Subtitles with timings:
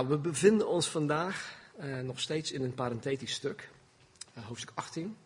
[0.00, 3.70] Nou, we bevinden ons vandaag uh, nog steeds in een parenthetisch stuk,
[4.38, 5.16] uh, hoofdstuk 18.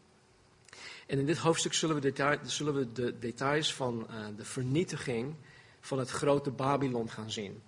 [1.07, 5.35] En in dit hoofdstuk zullen we, zullen we de details van uh, de vernietiging
[5.81, 7.63] van het grote Babylon gaan zien.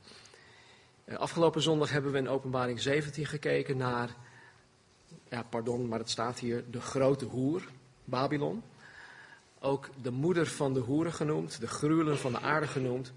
[1.17, 4.17] afgelopen zondag hebben we in Openbaring 17 gekeken naar,
[5.29, 7.69] ja, pardon, maar het staat hier, de grote hoer,
[8.05, 8.63] Babylon.
[9.59, 13.13] Ook de moeder van de hoeren genoemd, de gruwelen van de aarde genoemd.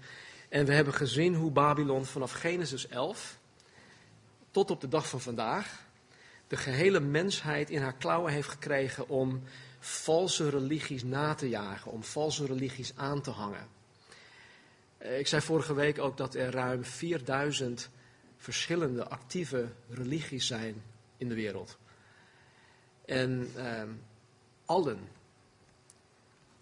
[0.48, 3.38] En we hebben gezien hoe Babylon vanaf Genesis 11
[4.50, 5.88] tot op de dag van vandaag
[6.46, 9.42] de gehele mensheid in haar klauwen heeft gekregen om
[9.78, 13.68] valse religies na te jagen, om valse religies aan te hangen.
[14.98, 17.90] Eh, ik zei vorige week ook dat er ruim 4000
[18.36, 20.82] verschillende actieve religies zijn
[21.16, 21.78] in de wereld.
[23.04, 23.82] En eh,
[24.64, 25.08] allen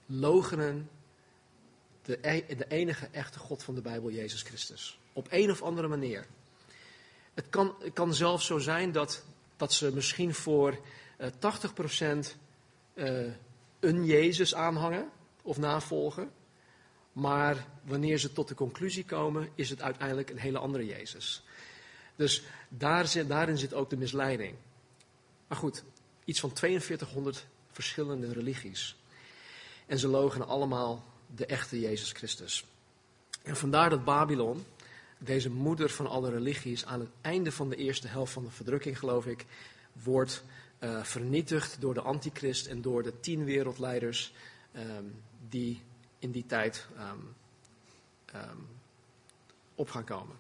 [0.07, 0.91] logenen
[2.03, 4.99] de, e-, de enige echte God van de Bijbel, Jezus Christus.
[5.13, 6.27] Op een of andere manier.
[7.39, 9.25] Het kan, het kan zelfs zo zijn dat,
[9.57, 10.79] dat ze misschien voor
[11.19, 11.29] uh,
[12.27, 12.35] 80%
[12.95, 13.33] uh,
[13.81, 15.11] een Jezus aanhangen
[15.43, 16.31] of navolgen.
[17.13, 21.43] Maar wanneer ze tot de conclusie komen, is het uiteindelijk een hele andere Jezus.
[22.17, 24.55] Dus daar zit, daarin zit ook de misleiding.
[25.49, 25.85] Maar goed,
[26.25, 28.97] iets van 4200 verschillende religies.
[29.87, 32.65] En ze logen allemaal de echte Jezus Christus.
[33.43, 34.65] En vandaar dat Babylon,
[35.19, 38.99] deze moeder van alle religies, aan het einde van de eerste helft van de verdrukking,
[38.99, 39.47] geloof ik,
[39.93, 40.45] wordt
[40.81, 44.33] uh, vernietigd door de antichrist en door de tien wereldleiders
[44.77, 45.83] um, die
[46.19, 47.35] in die tijd um,
[48.35, 48.67] um,
[49.75, 50.37] op gaan komen.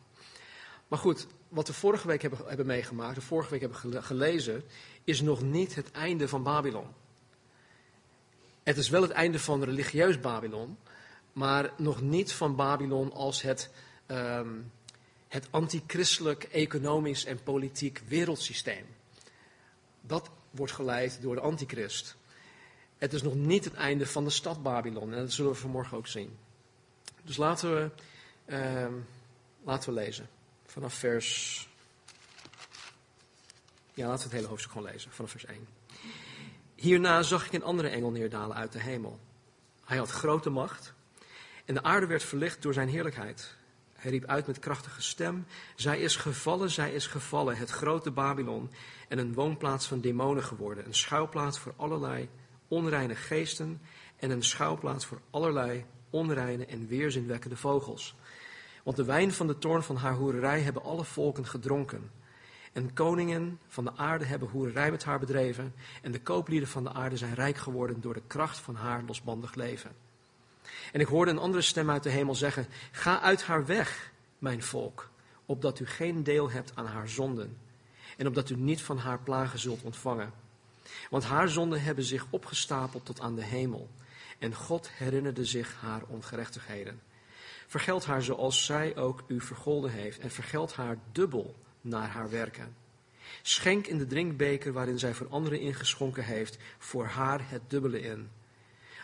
[0.88, 4.62] Maar goed, wat we vorige week hebben, hebben meegemaakt, de vorige week hebben gelezen,
[5.04, 6.86] is nog niet het einde van Babylon.
[8.62, 10.78] Het is wel het einde van religieus Babylon,
[11.32, 13.70] maar nog niet van Babylon als het,
[14.08, 14.72] um,
[15.28, 18.86] het antichristelijk economisch en politiek wereldsysteem.
[20.00, 22.16] Dat wordt geleid door de antichrist.
[22.98, 25.96] Het is nog niet het einde van de stad Babylon en dat zullen we vanmorgen
[25.96, 26.36] ook zien.
[27.22, 27.90] Dus laten we,
[28.54, 29.06] um,
[29.64, 30.28] laten we lezen
[30.66, 31.68] vanaf vers.
[33.94, 35.68] Ja, laten we het hele hoofdstuk gewoon lezen, vanaf vers 1.
[36.74, 39.18] Hierna zag ik een andere engel neerdalen uit de hemel.
[39.84, 40.92] Hij had grote macht
[41.64, 43.56] en de aarde werd verlicht door zijn heerlijkheid.
[43.98, 48.70] Hij riep uit met krachtige stem: Zij is gevallen, zij is gevallen, het grote Babylon,
[49.08, 52.28] en een woonplaats van demonen geworden, een schuilplaats voor allerlei
[52.68, 53.80] onreine geesten
[54.16, 58.16] en een schuilplaats voor allerlei onreine en weerzinwekkende vogels.
[58.84, 62.10] Want de wijn van de toorn van haar hoererij hebben alle volken gedronken.
[62.72, 65.74] En koningen van de aarde hebben hoererij met haar bedreven.
[66.02, 69.54] En de kooplieden van de aarde zijn rijk geworden door de kracht van haar losbandig
[69.54, 69.90] leven.
[70.92, 74.62] En ik hoorde een andere stem uit de hemel zeggen: Ga uit haar weg, mijn
[74.62, 75.10] volk,
[75.46, 77.56] opdat u geen deel hebt aan haar zonden.
[78.16, 80.32] En opdat u niet van haar plagen zult ontvangen.
[81.10, 83.88] Want haar zonden hebben zich opgestapeld tot aan de hemel.
[84.38, 87.00] En God herinnerde zich haar ongerechtigheden.
[87.66, 90.18] Vergeld haar zoals zij ook u vergolden heeft.
[90.18, 92.76] En vergeld haar dubbel naar haar werken.
[93.42, 98.30] Schenk in de drinkbeker waarin zij voor anderen ingeschonken heeft, voor haar het dubbele in.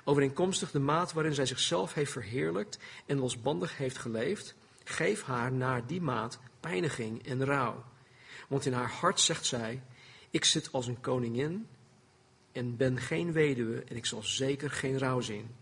[0.05, 4.55] Overeenkomstig de maat waarin zij zichzelf heeft verheerlijkt en losbandig heeft geleefd,
[4.85, 7.85] geef haar naar die maat pijniging en rouw.
[8.49, 9.83] Want in haar hart zegt zij:
[10.31, 11.67] Ik zit als een koningin
[12.53, 15.55] en ben geen weduwe en ik zal zeker geen rouw zien.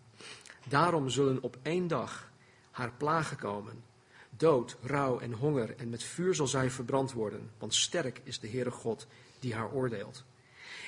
[0.68, 2.30] Daarom zullen op één dag
[2.70, 3.82] haar plagen komen
[4.36, 8.48] dood, rouw en honger, en met vuur zal zij verbrand worden, want sterk is de
[8.48, 9.06] Heere God
[9.38, 10.24] die haar oordeelt.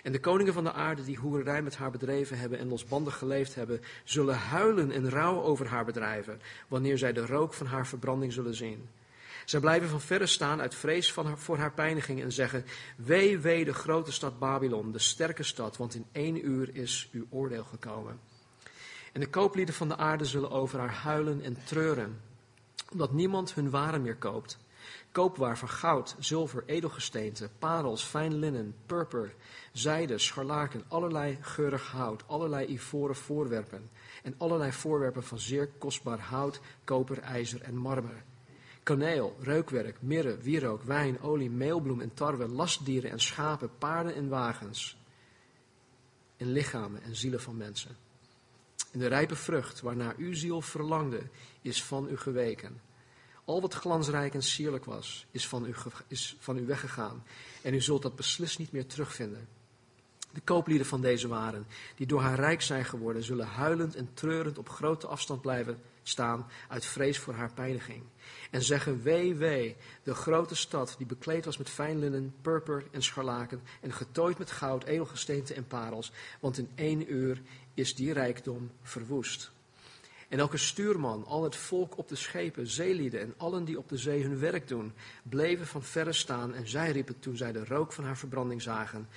[0.04, 3.54] En de koningen van de aarde die hoererij met haar bedreven hebben en losbandig geleefd
[3.54, 8.32] hebben, zullen huilen en rouw over haar bedrijven, wanneer zij de rook van haar verbranding
[8.32, 8.88] zullen zien.
[9.44, 12.64] Zij blijven van verre staan uit vrees voor haar pijniging en zeggen,
[12.96, 17.26] wee, wee de grote stad Babylon, de sterke stad, want in één uur is uw
[17.30, 18.20] oordeel gekomen.
[19.12, 22.20] En de kooplieden van de aarde zullen over haar huilen en treuren,
[22.92, 24.58] omdat niemand hun waren meer koopt.
[25.12, 29.34] Koopwaar van goud, zilver, edelgesteente, parels, fijn linnen, purper,
[29.74, 33.90] zijde, scharlaken, allerlei geurig hout, allerlei ivoren voorwerpen
[34.22, 38.24] en allerlei voorwerpen van zeer kostbaar hout, koper, ijzer en marmer.
[38.82, 44.96] Kaneel, reukwerk, mirre, wierook, wijn, olie, meelbloem en tarwe, lastdieren en schapen, paarden en wagens.
[46.36, 47.96] En lichamen en zielen van mensen.
[48.92, 51.22] En de rijpe vrucht waarnaar uw ziel verlangde,
[51.60, 52.80] is van u geweken.
[53.44, 55.74] Al wat glansrijk en sierlijk was, is van, u,
[56.06, 57.22] is van u weggegaan.
[57.62, 59.48] En u zult dat beslist niet meer terugvinden.
[60.34, 61.66] De kooplieden van deze waren,
[61.96, 66.46] die door haar rijk zijn geworden, zullen huilend en treurend op grote afstand blijven staan
[66.68, 68.02] uit vrees voor haar pijniging.
[68.50, 73.02] En zeggen, wee, wee, de grote stad die bekleed was met fijn linnen, purper en
[73.02, 77.42] scharlaken en getooid met goud, edelgesteente en parels, want in één uur
[77.74, 79.53] is die rijkdom verwoest.
[80.28, 83.96] En elke stuurman, al het volk op de schepen, zeelieden en allen die op de
[83.96, 84.92] zee hun werk doen,
[85.22, 89.08] bleven van verre staan en zij riepen toen zij de rook van haar verbranding zagen,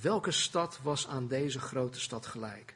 [0.00, 2.74] welke stad was aan deze grote stad gelijk?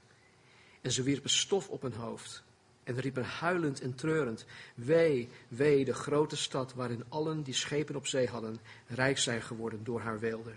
[0.80, 2.42] En ze wierpen stof op hun hoofd
[2.84, 4.44] en riepen huilend en treurend,
[4.74, 9.84] wee, wee, de grote stad waarin allen die schepen op zee hadden, rijk zijn geworden
[9.84, 10.52] door haar weelde.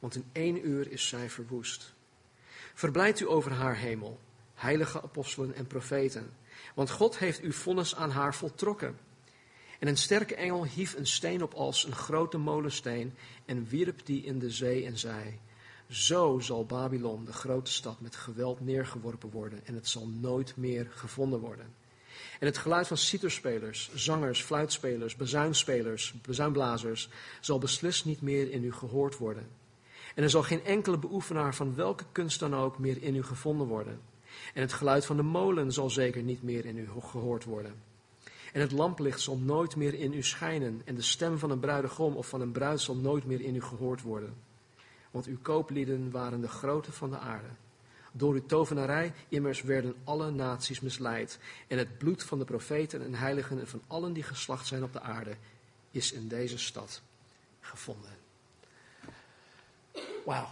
[0.00, 1.94] Want in één uur is zij verwoest.
[2.74, 4.20] Verblijd u over haar hemel,
[4.56, 6.30] heilige apostelen en profeten,
[6.74, 8.98] want God heeft uw vonnis aan haar voltrokken.
[9.78, 13.14] En een sterke engel hief een steen op als een grote molensteen
[13.44, 15.38] en wierp die in de zee en zei,
[15.88, 20.88] zo zal Babylon, de grote stad, met geweld neergeworpen worden en het zal nooit meer
[20.90, 21.74] gevonden worden.
[22.40, 27.08] En het geluid van citerspelers, zangers, fluitspelers, bezuinspelers, bezuinblazers
[27.40, 29.48] zal beslist niet meer in u gehoord worden.
[30.14, 33.66] En er zal geen enkele beoefenaar van welke kunst dan ook meer in u gevonden
[33.66, 34.00] worden.
[34.54, 37.74] En het geluid van de molen zal zeker niet meer in u gehoord worden.
[38.52, 40.82] En het lamplicht zal nooit meer in u schijnen.
[40.84, 43.62] En de stem van een bruidegom of van een bruid zal nooit meer in u
[43.62, 44.34] gehoord worden.
[45.10, 47.48] Want uw kooplieden waren de grote van de aarde.
[48.12, 51.38] Door uw tovenarij immers werden alle naties misleid.
[51.66, 54.92] En het bloed van de profeten en heiligen en van allen die geslacht zijn op
[54.92, 55.36] de aarde
[55.90, 57.02] is in deze stad
[57.60, 58.10] gevonden.
[60.24, 60.48] Wauw.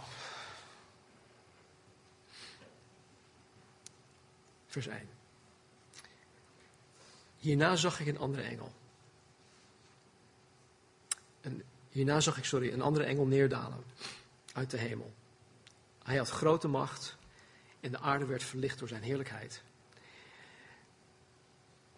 [4.75, 5.09] Vers 1.
[7.37, 8.73] Hierna zag ik een andere engel.
[11.41, 13.83] En hierna zag ik, sorry, een andere engel neerdalen
[14.53, 15.13] uit de hemel.
[16.03, 17.17] Hij had grote macht
[17.79, 19.63] en de aarde werd verlicht door zijn heerlijkheid.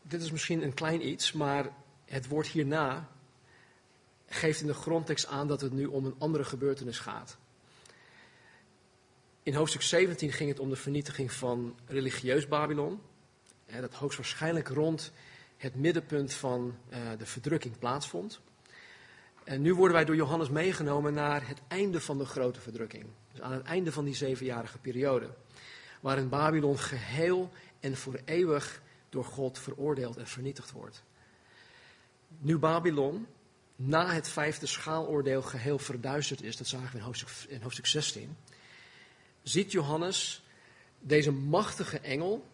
[0.01, 1.69] Dit is misschien een klein iets, maar
[2.05, 3.09] het woord hierna
[4.27, 7.37] geeft in de grondtekst aan dat het nu om een andere gebeurtenis gaat.
[9.47, 13.01] In hoofdstuk 17 ging het om de vernietiging van religieus Babylon.
[13.79, 15.11] Dat hoogstwaarschijnlijk rond
[15.57, 18.39] het middenpunt van eh, de verdrukking plaatsvond.
[19.43, 23.05] En nu worden wij door Johannes meegenomen naar het einde van de grote verdrukking.
[23.31, 25.29] Dus aan het einde van die zevenjarige periode.
[26.01, 31.03] Waarin Babylon geheel en voor eeuwig door God veroordeeld en vernietigd wordt.
[32.37, 33.27] Nu Babylon
[33.75, 38.35] na het vijfde schaaloordeel geheel verduisterd is, dat zagen we in hoofdstuk, in hoofdstuk 16,
[39.47, 40.43] ziet Johannes
[40.99, 42.45] deze machtige engel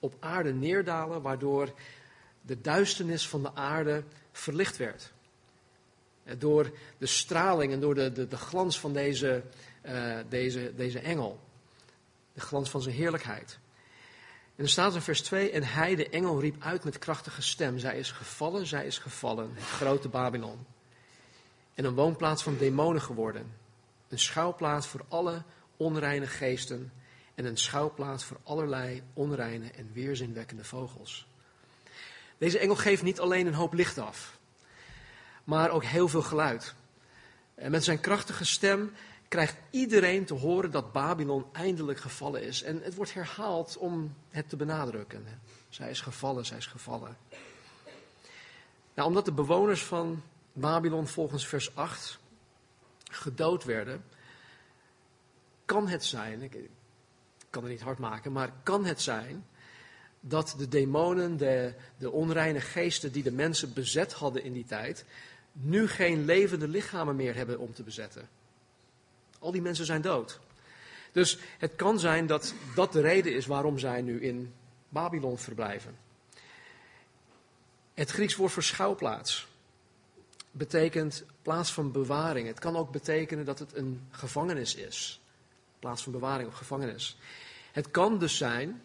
[0.00, 1.72] op aarde neerdalen, waardoor
[2.42, 4.02] de duisternis van de aarde
[4.32, 5.12] verlicht werd.
[6.24, 9.42] Eh, door de straling en door de, de, de glans van deze,
[9.86, 11.40] uh, deze, deze engel.
[12.32, 13.58] De glans van zijn heerlijkheid.
[14.56, 17.78] En er staat in vers 2: En hij, de engel, riep uit met krachtige stem:
[17.78, 20.66] Zij is gevallen, zij is gevallen, het grote Babylon.
[21.74, 23.52] En een woonplaats van demonen geworden.
[24.08, 25.42] Een schouwplaats voor alle
[25.76, 26.92] onreine geesten.
[27.34, 31.26] En een schouwplaats voor allerlei onreine en weerzinwekkende vogels.
[32.38, 34.36] Deze engel geeft niet alleen een hoop licht af
[35.46, 36.74] maar ook heel veel geluid.
[37.54, 38.92] En met zijn krachtige stem
[39.28, 42.62] krijgt iedereen te horen dat Babylon eindelijk gevallen is.
[42.62, 45.24] En het wordt herhaald om het te benadrukken.
[45.68, 47.16] Zij is gevallen, zij is gevallen.
[48.94, 52.18] Nou, omdat de bewoners van Babylon volgens vers 8
[53.10, 54.04] gedood werden,
[55.66, 56.56] kan het zijn, ik
[57.50, 59.46] kan het niet hard maken, maar kan het zijn
[60.20, 65.04] dat de demonen, de, de onreine geesten die de mensen bezet hadden in die tijd,
[65.52, 68.28] nu geen levende lichamen meer hebben om te bezetten.
[69.38, 70.40] Al die mensen zijn dood.
[71.12, 74.54] Dus het kan zijn dat dat de reden is waarom zij nu in
[74.88, 75.96] Babylon verblijven.
[77.94, 79.48] Het Grieks woord voor schouwplaats
[80.50, 82.46] betekent plaats van bewaring.
[82.46, 85.20] Het kan ook betekenen dat het een gevangenis is.
[85.86, 87.16] Plaats van bewaring of gevangenis.
[87.72, 88.82] Het kan dus zijn,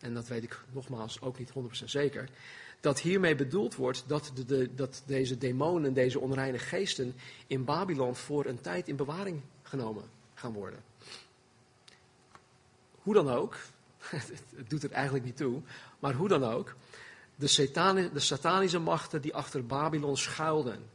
[0.00, 2.28] en dat weet ik nogmaals ook niet 100% zeker,
[2.80, 7.14] dat hiermee bedoeld wordt dat, de, dat deze demonen, deze onreine geesten
[7.46, 10.82] in Babylon voor een tijd in bewaring genomen gaan worden.
[13.02, 13.56] Hoe dan ook,
[14.56, 15.62] het doet er eigenlijk niet toe,
[15.98, 16.74] maar hoe dan ook,
[17.34, 20.90] de, de satanische machten die achter Babylon schuilden,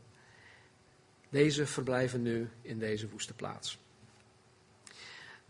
[1.30, 3.82] deze verblijven nu in deze woeste plaats.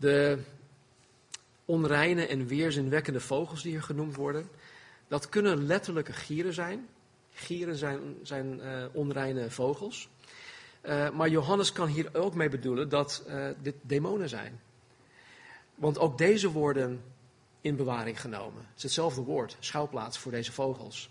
[0.04, 0.38] De
[1.64, 4.48] onreine en weerzinwekkende vogels die hier genoemd worden,
[5.08, 6.88] dat kunnen letterlijke gieren zijn.
[7.32, 10.08] Gieren zijn, zijn uh, onreine vogels.
[10.82, 14.60] Uh, maar Johannes kan hier ook mee bedoelen dat uh, dit demonen zijn.
[15.74, 17.02] Want ook deze worden
[17.60, 18.62] in bewaring genomen.
[18.68, 21.10] Het is hetzelfde woord, schouwplaats voor deze vogels.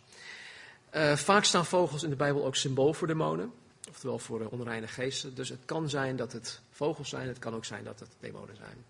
[1.13, 3.53] Vaak staan vogels in de Bijbel ook symbool voor demonen,
[3.93, 5.35] oftewel voor de onreine geesten.
[5.35, 8.55] Dus het kan zijn dat het vogels zijn, het kan ook zijn dat het demonen
[8.55, 8.85] zijn.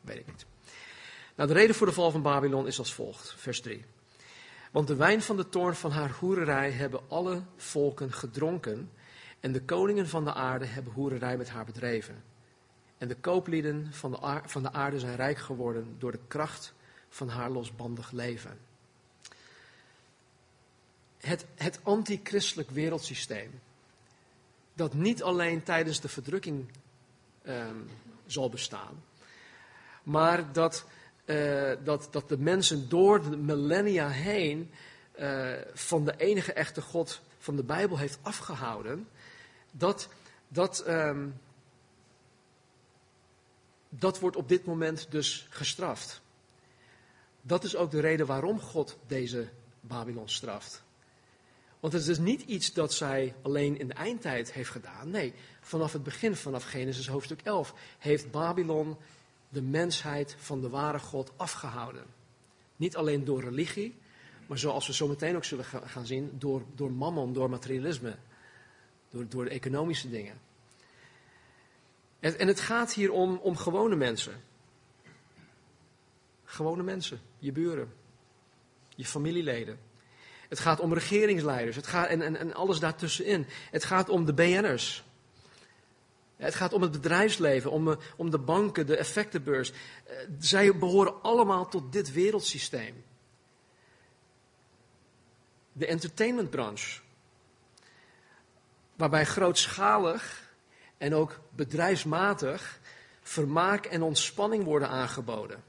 [0.00, 0.46] Weet ik niet.
[1.34, 3.84] Nou, de reden voor de val van Babylon is als volgt, vers 3.
[4.70, 8.90] Want de wijn van de toorn van haar hoererij hebben alle volken gedronken,
[9.40, 12.22] en de koningen van de aarde hebben hoererij met haar bedreven.
[12.98, 16.74] En de kooplieden van de, van de aarde zijn rijk geworden door de kracht
[17.08, 18.58] van haar losbandig leven.
[21.18, 23.60] Het, het antichristelijk wereldsysteem,
[24.82, 26.66] dat niet alleen tijdens de verdrukking
[27.46, 27.88] um,
[28.26, 29.04] zal bestaan,
[30.02, 30.84] maar dat,
[31.24, 34.70] uh, dat, dat de mensen door de millennia heen
[35.18, 39.08] uh, van de enige echte God van de Bijbel heeft afgehouden,
[39.70, 40.08] dat,
[40.48, 41.40] dat, um,
[43.88, 46.20] dat wordt op dit moment dus gestraft.
[47.42, 49.48] Dat is ook de reden waarom God deze
[49.80, 50.82] Babylon straft.
[51.82, 55.10] Want het is dus niet iets dat zij alleen in de eindtijd heeft gedaan.
[55.10, 58.96] Nee, vanaf het begin, vanaf Genesis hoofdstuk 11, heeft Babylon
[59.48, 62.04] de mensheid van de ware God afgehouden.
[62.76, 63.94] Niet alleen door religie,
[64.46, 68.16] maar zoals we zo meteen ook zullen gaan zien, door, door mammon, door materialisme,
[69.10, 70.40] door, door de economische dingen.
[72.20, 74.42] En, en het gaat hier om, om gewone mensen.
[76.44, 77.92] Gewone mensen, je buren,
[78.94, 79.90] je familieleden.
[80.52, 83.46] Het gaat om regeringsleiders het gaat, en, en, en alles daartussenin.
[83.70, 85.04] Het gaat om de BN'ers.
[86.36, 89.72] Het gaat om het bedrijfsleven, om, eh, om de banken, de effectenbeurs.
[89.72, 93.04] Eh, zij behoren allemaal tot dit wereldsysteem.
[95.72, 97.00] De entertainmentbranche,
[98.96, 100.52] waarbij grootschalig
[100.98, 102.80] en ook bedrijfsmatig
[103.22, 105.62] vermaak en ontspanning worden aangeboden.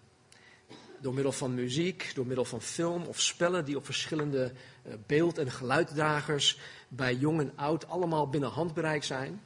[1.00, 4.54] Door middel van muziek, door middel van film of spellen die op verschillende
[5.06, 9.42] beeld- en geluiddragers bij jong en oud allemaal binnen handbereik zijn.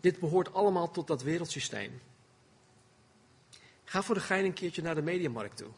[0.00, 2.00] Dit behoort allemaal tot dat wereldsysteem.
[3.84, 5.70] Ga voor de gein een keertje naar de mediamarkt toe.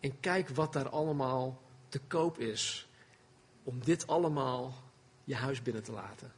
[0.00, 2.88] En kijk wat daar allemaal te koop is
[3.62, 4.74] om dit allemaal
[5.24, 6.32] je huis binnen te laten.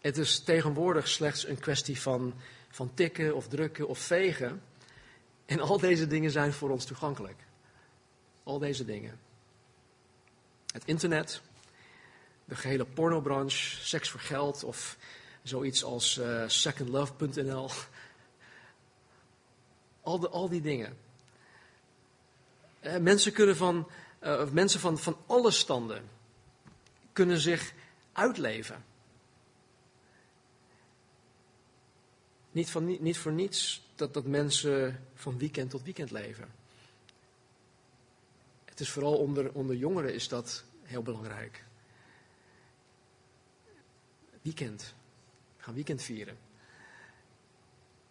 [0.00, 2.34] Het is tegenwoordig slechts een kwestie van,
[2.70, 4.62] van tikken of drukken of vegen.
[5.46, 7.44] En al deze dingen zijn voor ons toegankelijk.
[8.42, 9.20] Al deze dingen.
[10.72, 11.40] Het internet,
[12.44, 14.96] de gehele pornobranche, seks voor geld of
[15.42, 17.70] zoiets als uh, secondlove.nl.
[20.02, 20.98] Al, al die dingen.
[22.80, 23.88] Uh, mensen kunnen van,
[24.22, 26.08] uh, mensen van, van alle standen
[27.12, 27.72] kunnen zich
[28.12, 28.84] uitleven.
[32.50, 36.48] Niet, van, niet voor niets dat, dat mensen van weekend tot weekend leven.
[38.64, 41.64] Het is vooral onder, onder jongeren is dat heel belangrijk.
[44.42, 44.94] Weekend.
[45.56, 46.38] We gaan weekend vieren.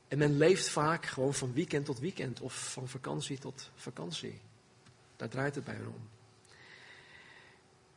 [0.08, 4.40] En men leeft vaak gewoon van weekend tot weekend of van vakantie tot vakantie.
[5.16, 6.10] Daar draait het bij hen om.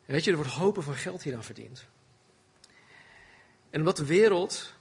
[0.05, 1.87] Weet je, er wordt hopen van geld hieraan verdiend.
[3.71, 4.75] En omdat de wereld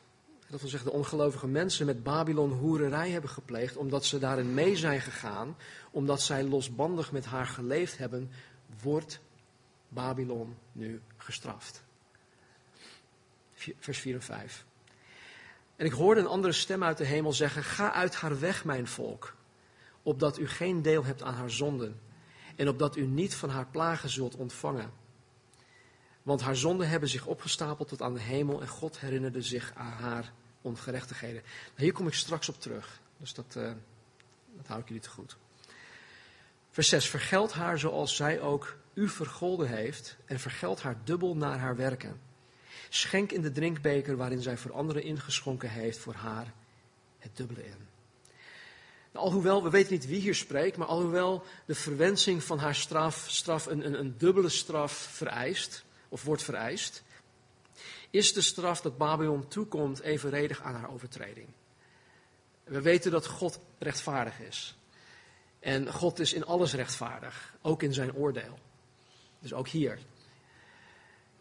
[0.50, 4.76] dat wil zeggen de ongelovige mensen met Babylon hoererij hebben gepleegd, omdat ze daarin mee
[4.76, 5.58] zijn gegaan,
[5.92, 8.32] omdat zij losbandig met haar geleefd hebben,
[8.82, 9.20] wordt
[9.90, 11.84] Babylon nu gestraft.
[13.80, 14.66] Vers 4 en 5.
[15.76, 18.88] En ik hoorde een andere stem uit de hemel zeggen: Ga uit haar weg, mijn
[18.88, 19.36] volk,
[20.04, 22.00] opdat u geen deel hebt aan haar zonden,
[22.56, 24.92] en opdat u niet van haar plagen zult ontvangen.
[26.26, 29.92] Want haar zonden hebben zich opgestapeld tot aan de hemel en God herinnerde zich aan
[29.92, 31.42] haar ongerechtigheden.
[31.42, 33.72] Nou, hier kom ik straks op terug, dus dat, uh,
[34.56, 35.38] dat hou ik jullie te goed.
[36.70, 37.10] Vers 6.
[37.10, 42.20] Vergeld haar zoals zij ook u vergolden heeft en vergeld haar dubbel naar haar werken.
[42.90, 46.54] Schenk in de drinkbeker waarin zij voor anderen ingeschonken heeft, voor haar
[47.20, 47.88] het dubbele in.
[49.12, 53.26] Nou, alhoewel, we weten niet wie hier spreekt, maar alhoewel de verwensing van haar straf,
[53.30, 57.04] straf een, een, een dubbele straf vereist, of wordt vereist,
[58.10, 61.48] is de straf dat Babylon toekomt evenredig aan haar overtreding.
[62.64, 64.78] We weten dat God rechtvaardig is.
[65.60, 68.60] En God is in alles rechtvaardig, ook in zijn oordeel.
[69.40, 70.00] Dus ook hier.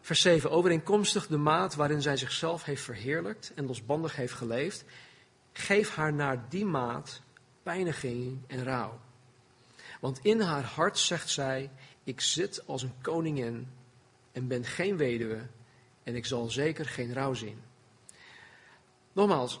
[0.01, 0.51] Vers 7.
[0.51, 4.85] Overeenkomstig de maat waarin zij zichzelf heeft verheerlijkt en losbandig heeft geleefd,
[5.53, 7.21] geef haar naar die maat
[7.63, 8.99] pijniging en rouw.
[9.99, 11.71] Want in haar hart zegt zij:
[12.03, 13.67] Ik zit als een koningin
[14.35, 15.47] en ben geen weduwe
[16.03, 17.61] en ik zal zeker geen rouw zien.
[19.13, 19.59] Nogmaals,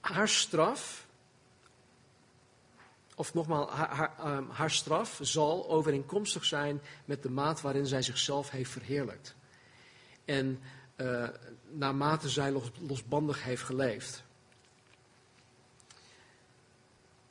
[0.00, 1.06] haar straf,
[3.14, 8.50] of nogmaals, haar, ehm, haar straf zal overeenkomstig zijn met de maat waarin zij zichzelf
[8.50, 9.36] heeft verheerlijkt.
[10.24, 10.60] En
[10.96, 11.28] uh,
[11.70, 14.24] naarmate zij los, losbandig heeft geleefd.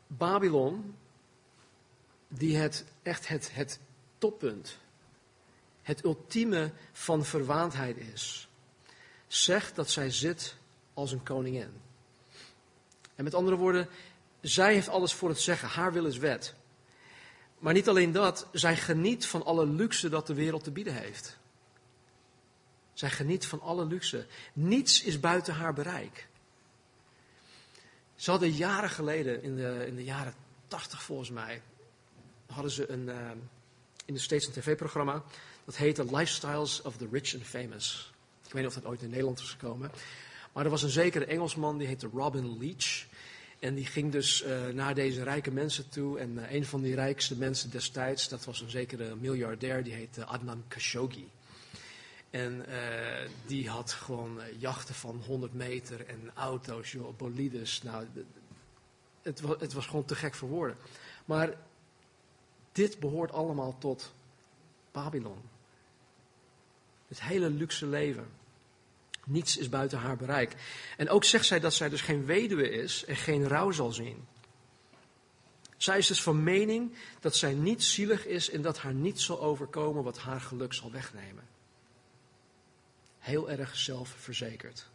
[0.08, 0.96] Babylon,
[2.28, 3.80] die het echt het, het
[4.18, 4.78] toppunt,
[5.88, 8.50] het ultieme van verwaandheid is,
[9.28, 10.56] zegt dat zij zit
[10.94, 11.82] als een koningin.
[13.16, 13.90] En met andere woorden,
[14.42, 16.54] zij heeft alles voor het zeggen, haar wil is wet.
[17.60, 21.38] Maar niet alleen dat, zij geniet van alle luxe dat de wereld te bieden heeft.
[22.94, 24.26] Zij geniet van alle luxe.
[24.54, 26.28] Niets is buiten haar bereik.
[28.16, 30.34] Ze hadden jaren geleden, in de, in de jaren
[30.68, 31.62] tachtig volgens mij,
[32.48, 33.32] hadden ze een, uh,
[34.06, 35.24] in de States een tv-programma.
[35.68, 38.12] Dat heette Lifestyles of the Rich and Famous.
[38.46, 39.92] Ik weet niet of dat ooit in Nederland is gekomen.
[40.54, 43.06] Maar er was een zekere Engelsman, die heette Robin Leach.
[43.60, 46.20] En die ging dus uh, naar deze rijke mensen toe.
[46.20, 50.26] En uh, een van die rijkste mensen destijds, dat was een zekere miljardair, die heette
[50.26, 51.30] Adnan Khashoggi.
[52.30, 52.76] En uh,
[53.46, 57.82] die had gewoon jachten van 100 meter en auto's, bolides.
[57.84, 58.06] Nou,
[59.22, 60.78] het, was, het was gewoon te gek voor woorden.
[61.26, 61.54] Maar
[62.72, 64.14] dit behoort allemaal tot
[64.92, 65.56] Babylon.
[67.08, 68.28] Het hele luxe leven.
[69.26, 70.56] Niets is buiten haar bereik.
[70.98, 74.28] En ook zegt zij dat zij dus geen weduwe is en geen rouw zal zien.
[75.78, 79.42] Zij is dus van mening dat zij niet zielig is en dat haar niets zal
[79.42, 81.48] overkomen wat haar geluk zal wegnemen.
[83.20, 84.88] Heel erg zelfverzekerd.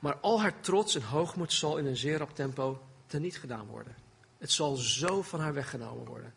[0.00, 3.96] Maar al haar trots en hoogmoed zal in een zeer rap tempo teniet gedaan worden.
[4.38, 6.34] Het zal zo van haar weggenomen worden.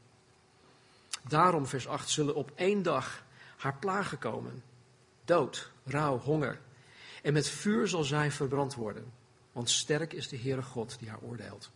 [1.28, 3.24] Daarom, vers 8, zullen op één dag
[3.58, 4.64] haar plagen komen.
[5.30, 6.60] Dood, rouw, honger.
[7.24, 9.14] En met vuur zal zij verbrand worden.
[9.52, 11.72] Want sterk is de Heere God die haar oordeelt.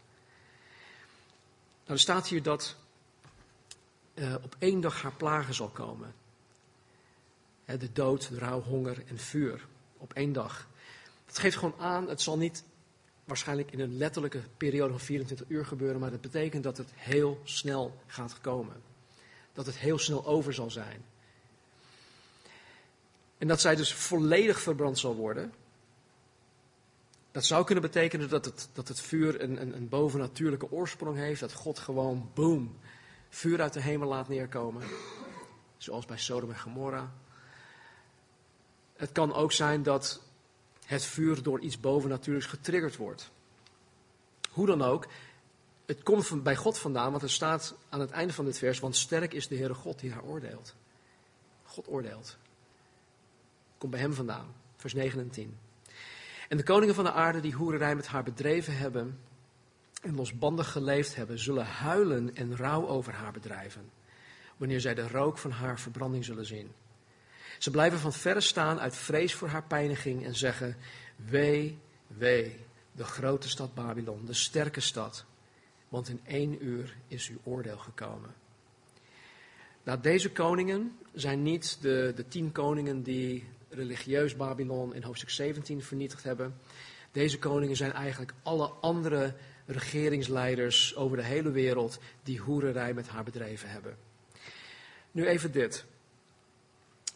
[1.84, 2.76] Nou, er staat hier dat
[4.14, 6.14] uh, op één dag haar plagen zal komen.
[7.66, 9.68] de dood, de rouw, honger en vuur.
[9.98, 10.68] Op één dag.
[11.26, 12.64] Dat geeft gewoon aan, het zal niet
[13.24, 17.42] waarschijnlijk in een letterlijke periode van 24 uur gebeuren, maar dat betekent dat het heel
[17.44, 18.82] snel gaat komen.
[19.54, 21.06] Dat het heel snel over zal zijn.
[23.44, 25.54] En dat zij dus volledig verbrand zal worden.
[27.32, 31.40] Dat zou kunnen betekenen dat het, dat het vuur een, een, een bovennatuurlijke oorsprong heeft.
[31.40, 32.78] Dat God gewoon, boom,
[33.30, 34.84] vuur uit de hemel laat neerkomen.
[35.78, 37.14] Zoals bij Sodom en Gomorra.
[38.96, 40.22] Het kan ook zijn dat
[40.86, 43.32] het vuur door iets bovennatuurlijks getriggerd wordt.
[44.52, 45.08] Hoe dan ook,
[45.86, 48.96] het komt bij God vandaan, want er staat aan het einde van dit vers, want
[48.96, 50.76] sterk is de Heere God die haar oordeelt.
[51.64, 52.38] God oordeelt.
[53.84, 55.58] Komt bij hem vandaan, vers 9 en 10.
[56.50, 59.20] En de koningen van de aarde die hoererij met haar bedreven hebben
[60.02, 63.90] en losbandig geleefd hebben, zullen huilen en rouw over haar bedrijven,
[64.58, 66.72] wanneer zij de rook van haar verbranding zullen zien.
[67.58, 70.76] Ze blijven van verre staan uit vrees voor haar pijniging en zeggen,
[71.16, 72.60] wee, wee,
[72.92, 75.26] de grote stad Babylon, de sterke stad,
[75.90, 78.34] want in één uur is uw oordeel gekomen.
[79.84, 85.84] Nou, deze koningen zijn niet de, de tien koningen die religieus Babylon in hoofdstuk 17
[85.84, 86.56] vernietigd hebben.
[87.12, 93.24] Deze koningen zijn eigenlijk alle andere regeringsleiders over de hele wereld die hoererij met haar
[93.24, 93.98] bedreven hebben.
[95.12, 95.86] Nu even dit.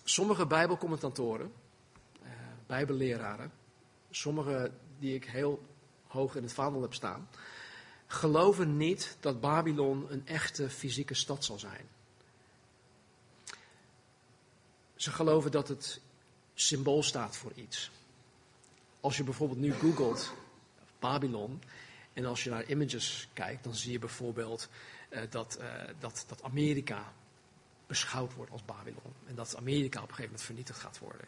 [0.03, 1.51] Sommige Bijbelcommentatoren,
[2.23, 2.29] uh,
[2.65, 3.51] Bijbelleraren,
[4.11, 5.65] sommige die ik heel
[6.07, 7.27] hoog in het vaandel heb staan,
[8.07, 11.85] geloven niet dat Babylon een echte fysieke stad zal zijn.
[14.95, 16.01] Ze geloven dat het
[16.59, 17.91] symbool staat voor iets.
[18.99, 20.33] Als je bijvoorbeeld nu googelt
[20.99, 21.61] Babylon
[22.13, 24.69] en als je naar images kijkt, dan zie je bijvoorbeeld
[25.09, 25.65] uh, dat, uh,
[25.99, 27.13] dat, dat Amerika
[27.87, 29.13] beschouwd wordt als Babylon.
[29.27, 31.27] En dat Amerika op een gegeven moment vernietigd gaat worden.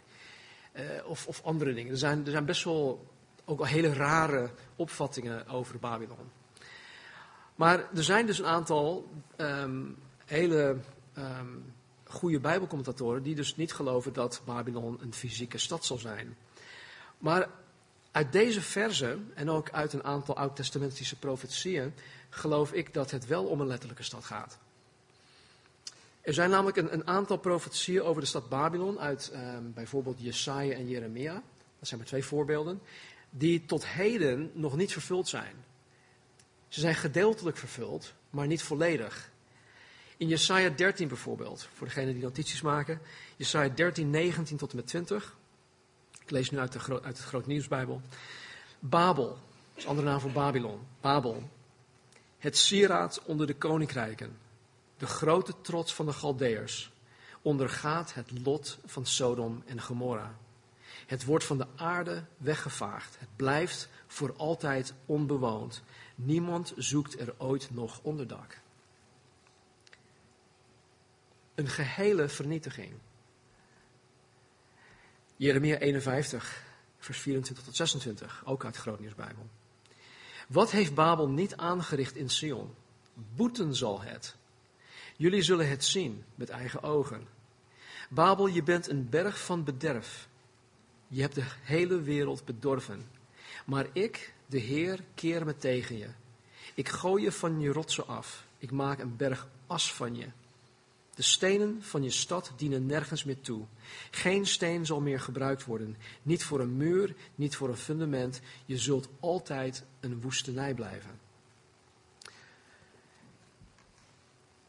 [0.73, 1.91] Uh, of, of, andere dingen.
[1.91, 3.07] Er zijn, er zijn best wel
[3.45, 6.31] ook al hele rare opvattingen over Babylon.
[7.55, 10.77] Maar er zijn dus een aantal um, hele
[11.17, 11.73] um,
[12.09, 16.37] goede Bijbelcommentatoren die dus niet geloven dat Babylon een fysieke stad zal zijn.
[17.17, 17.49] Maar
[18.11, 21.93] uit deze verzen en ook uit een aantal oud-testamentische profetieën
[22.29, 24.57] geloof ik dat het wel om een letterlijke stad gaat.
[26.21, 30.73] Er zijn namelijk een, een aantal profetieën over de stad Babylon uit um, bijvoorbeeld Jesaja
[30.73, 31.33] en Jeremia.
[31.79, 32.81] Dat zijn maar twee voorbeelden.
[33.29, 35.55] Die tot heden nog niet vervuld zijn.
[36.67, 39.28] Ze zijn gedeeltelijk vervuld, maar niet volledig.
[40.19, 43.01] In Jesaja 13 bijvoorbeeld, voor degenen die notities maken.
[43.35, 45.37] Jesaja 13, 19 tot en met 20.
[46.21, 48.01] Ik lees nu uit, de, uit het Groot Nieuwsbijbel.
[48.79, 49.37] Babel, dat
[49.75, 50.79] is andere naam voor Babylon.
[51.01, 51.49] Babel.
[52.37, 54.37] Het sieraad onder de koninkrijken.
[54.97, 56.91] De grote trots van de Galdeërs.
[57.41, 60.35] Ondergaat het lot van Sodom en Gomorra.
[61.05, 63.19] Het wordt van de aarde weggevaagd.
[63.19, 65.83] Het blijft voor altijd onbewoond.
[66.15, 68.57] Niemand zoekt er ooit nog onderdak.
[71.59, 72.93] Een gehele vernietiging.
[75.35, 76.63] Jeremia 51,
[76.97, 79.47] vers 24 tot 26, ook uit de Grootnieuwsbijbel.
[80.47, 82.75] Wat heeft Babel niet aangericht in Sion?
[83.35, 84.35] Boeten zal het.
[85.15, 87.27] Jullie zullen het zien met eigen ogen.
[88.09, 90.27] Babel, je bent een berg van bederf.
[91.07, 93.09] Je hebt de hele wereld bedorven.
[93.65, 96.09] Maar ik, de Heer, keer me tegen je.
[96.73, 98.45] Ik gooi je van je rotsen af.
[98.57, 100.27] Ik maak een berg as van je.
[101.19, 103.65] De stenen van je stad dienen nergens meer toe.
[104.11, 105.97] Geen steen zal meer gebruikt worden.
[106.21, 108.41] Niet voor een muur, niet voor een fundament.
[108.65, 111.19] Je zult altijd een woestenij blijven.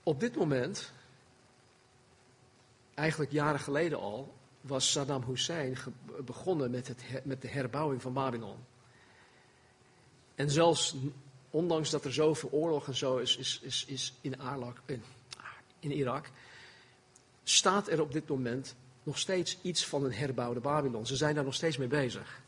[0.02, 0.92] Op dit moment,
[2.94, 5.76] eigenlijk jaren geleden al, was Saddam Hussein
[6.24, 8.58] begonnen met, het, met de herbouwing van Babylon.
[10.34, 10.96] En zelfs
[11.50, 14.82] ondanks dat er zoveel oorlog en zo is, is, is, is in, Arlak,
[15.80, 16.30] in Irak,
[17.44, 21.06] staat er op dit moment nog steeds iets van een herbouwde Babylon.
[21.06, 22.40] Ze zijn daar nog steeds mee bezig.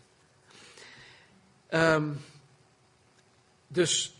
[1.70, 2.20] Um,
[3.66, 4.14] dus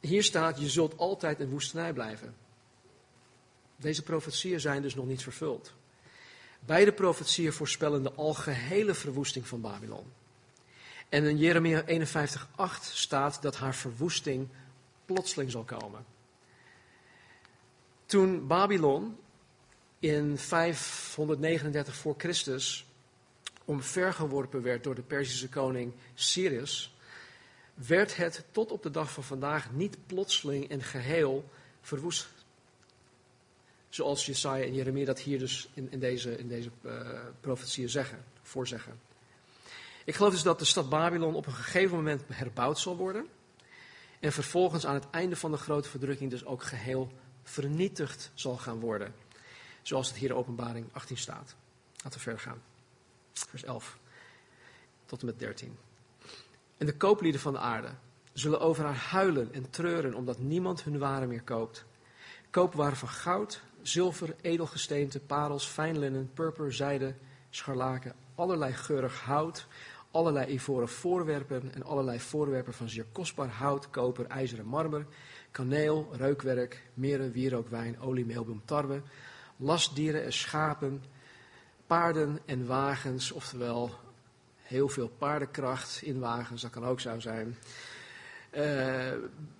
[0.00, 2.34] hier staat, je zult altijd een woestenij blijven.
[3.76, 5.72] Deze profetieën zijn dus nog niet vervuld.
[6.60, 10.12] Beide profetieën voorspellen de algehele verwoesting van Babylon.
[11.08, 14.48] En in Jeremia 51:8 staat dat haar verwoesting
[15.04, 16.04] plotseling zal komen.
[18.12, 19.18] Toen Babylon
[19.98, 22.86] in 539 voor Christus
[23.64, 26.94] omvergeworpen werd door de Perzische koning Cyrus,
[27.74, 32.28] werd het tot op de dag van vandaag niet plotseling en geheel verwoest.
[33.88, 38.24] Zoals Jesaja en Jeremia dat hier dus in, in deze, in deze uh, profetieën zeggen,
[38.42, 39.00] voorzeggen.
[40.04, 43.26] Ik geloof dus dat de stad Babylon op een gegeven moment herbouwd zal worden.
[44.20, 47.12] En vervolgens aan het einde van de grote verdrukking dus ook geheel
[47.52, 49.14] vernietigd zal gaan worden.
[49.82, 51.54] Zoals het hier in openbaring 18 staat.
[51.96, 52.62] Laten we verder gaan.
[53.32, 53.98] Vers 11
[55.06, 55.76] tot en met 13.
[56.76, 57.88] En de kooplieden van de aarde
[58.32, 61.84] zullen over haar huilen en treuren omdat niemand hun waren meer koopt.
[62.50, 67.14] Koopwaren van goud, zilver, edelgesteente, parels, fijnlinnen, purper, zijde,
[67.50, 69.66] scharlaken, allerlei geurig hout,
[70.10, 75.06] allerlei ivoren voorwerpen en allerlei voorwerpen van zeer kostbaar hout, koper, ijzer en marmer,
[75.52, 79.02] kaneel, reukwerk, meren, wierook, wijn, olie, meelbloem, tarwe,
[79.56, 81.02] lastdieren en schapen,
[81.86, 83.90] paarden en wagens, oftewel
[84.62, 87.56] heel veel paardenkracht in wagens, dat kan ook zo zijn.
[88.54, 89.10] Uh,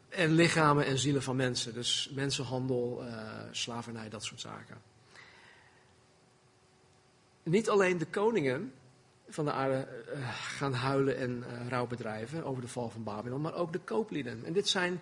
[0.09, 3.17] en lichamen en zielen van mensen, dus mensenhandel, uh,
[3.51, 4.77] slavernij, dat soort zaken.
[7.43, 8.73] Niet alleen de koningen
[9.29, 13.55] van de aarde uh, gaan huilen en rouw bedrijven over de val van Babylon, maar
[13.55, 14.45] ook de kooplieden.
[14.45, 15.01] En dit zijn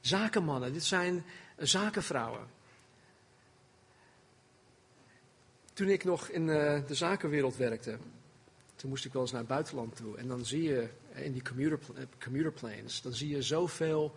[0.00, 1.24] zakenmannen, dit zijn
[1.56, 2.46] zakenvrouwen.
[5.72, 7.98] Toen ik nog in uh, de zakenwereld werkte,
[8.76, 10.16] toen moest ik wel eens naar het buitenland toe.
[10.16, 11.78] En dan zie je in die commuter,
[12.22, 14.14] commuter planes, dan zie je zoveel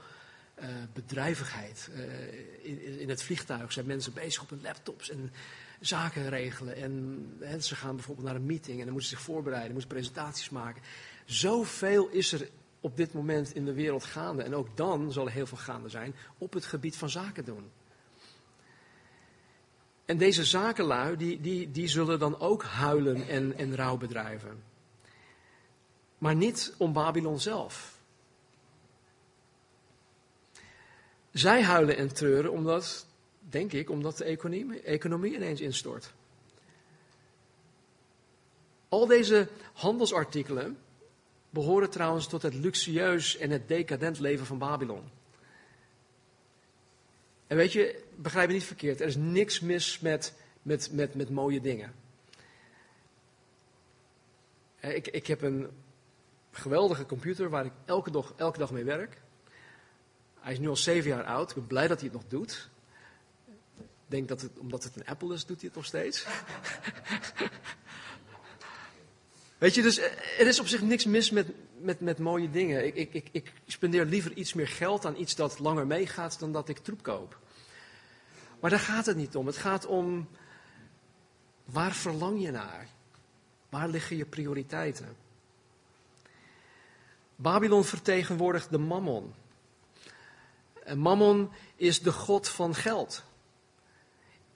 [0.93, 1.89] bedrijvigheid.
[2.99, 5.31] In, het vliegtuig zijn mensen bezig op hun laptops en
[5.79, 6.75] zaken regelen.
[6.75, 9.89] En, en, ze gaan bijvoorbeeld naar een meeting en dan moeten ze zich voorbereiden, moeten
[9.89, 10.81] presentaties maken.
[11.25, 12.49] Zoveel is er
[12.83, 14.43] op dit moment in de wereld gaande.
[14.43, 17.71] En ook dan zal er heel veel gaande zijn op het gebied van zaken doen.
[20.05, 24.63] En deze zakenlui, die, die, die zullen dan ook huilen en, en rouw bedrijven.
[26.17, 27.99] Maar niet om Babylon zelf.
[31.31, 33.05] Zij huilen en treuren omdat,
[33.39, 36.13] denk ik, omdat de economie, economie ineens instort.
[38.89, 40.77] Al deze handelsartikelen
[41.53, 45.03] behoren trouwens tot het luxueus en het decadent leven van Babylon.
[47.47, 51.29] En weet je, begrijp me niet verkeerd, er is niks mis met, met, met, met
[51.29, 51.93] mooie dingen.
[54.79, 55.69] Ik, ik heb een
[56.51, 59.21] geweldige computer waar ik elke dag, elke dag mee werk.
[60.39, 61.49] Hij is nu al zeven jaar oud.
[61.49, 62.69] Ik ben blij dat hij het nog doet.
[63.77, 66.25] Ik denk dat het, omdat het een Apple is, doet hij het nog steeds.
[69.63, 71.47] Weet je, dus eh, er is op zich niks mis met,
[71.77, 72.85] met, met mooie dingen.
[72.85, 76.51] Ik, ik, ik, ik spendeer liever iets meer geld aan iets dat langer meegaat dan
[76.51, 77.39] dat ik troep koop.
[78.59, 79.45] Maar daar gaat het niet om.
[79.45, 80.27] Het gaat om
[81.65, 82.87] waar verlang je naar?
[83.69, 85.15] Waar liggen je prioriteiten?
[87.35, 89.33] Babylon vertegenwoordigt de mammon.
[90.95, 93.23] Mammon is de god van geld.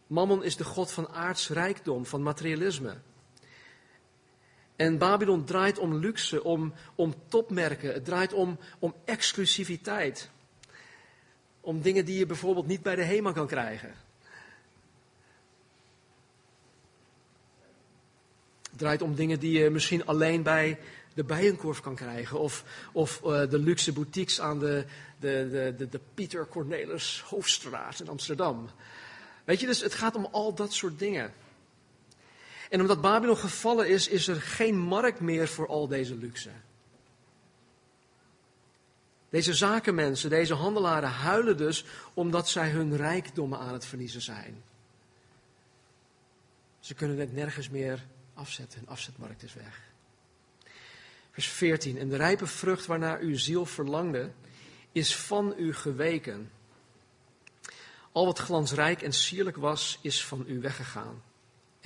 [0.08, 2.98] Mammon is de god van aards rijkdom, van materialisme.
[4.78, 7.94] En Babylon draait om luxe, om, om topmerken.
[7.94, 10.30] Het draait om, om exclusiviteit.
[11.62, 13.94] Om dingen die je bijvoorbeeld niet bij de HEMA kan krijgen.
[18.70, 20.80] Het draait om dingen die je misschien alleen bij
[21.14, 22.40] de Bijenkorf kan krijgen.
[22.40, 24.86] Of, of uh, de luxe boutiques aan de,
[25.20, 28.70] de, de, de, de Pieter Cornelis Hoofdstraat in Amsterdam.
[29.44, 31.34] Weet je, dus het gaat om al dat soort dingen.
[32.70, 36.52] En omdat Babylon gevallen is, is er geen markt meer voor al deze luxe.
[39.30, 44.64] Deze zakenmensen, deze handelaren huilen dus omdat zij hun rijkdommen aan het verliezen zijn.
[46.80, 49.82] Ze kunnen het nergens meer afzetten, hun afzetmarkt is weg.
[51.32, 51.98] Vers 14.
[51.98, 54.32] En de rijpe vrucht waarnaar uw ziel verlangde,
[54.92, 56.52] is van u geweken.
[58.12, 61.22] Al wat glansrijk en sierlijk was, is van u weggegaan.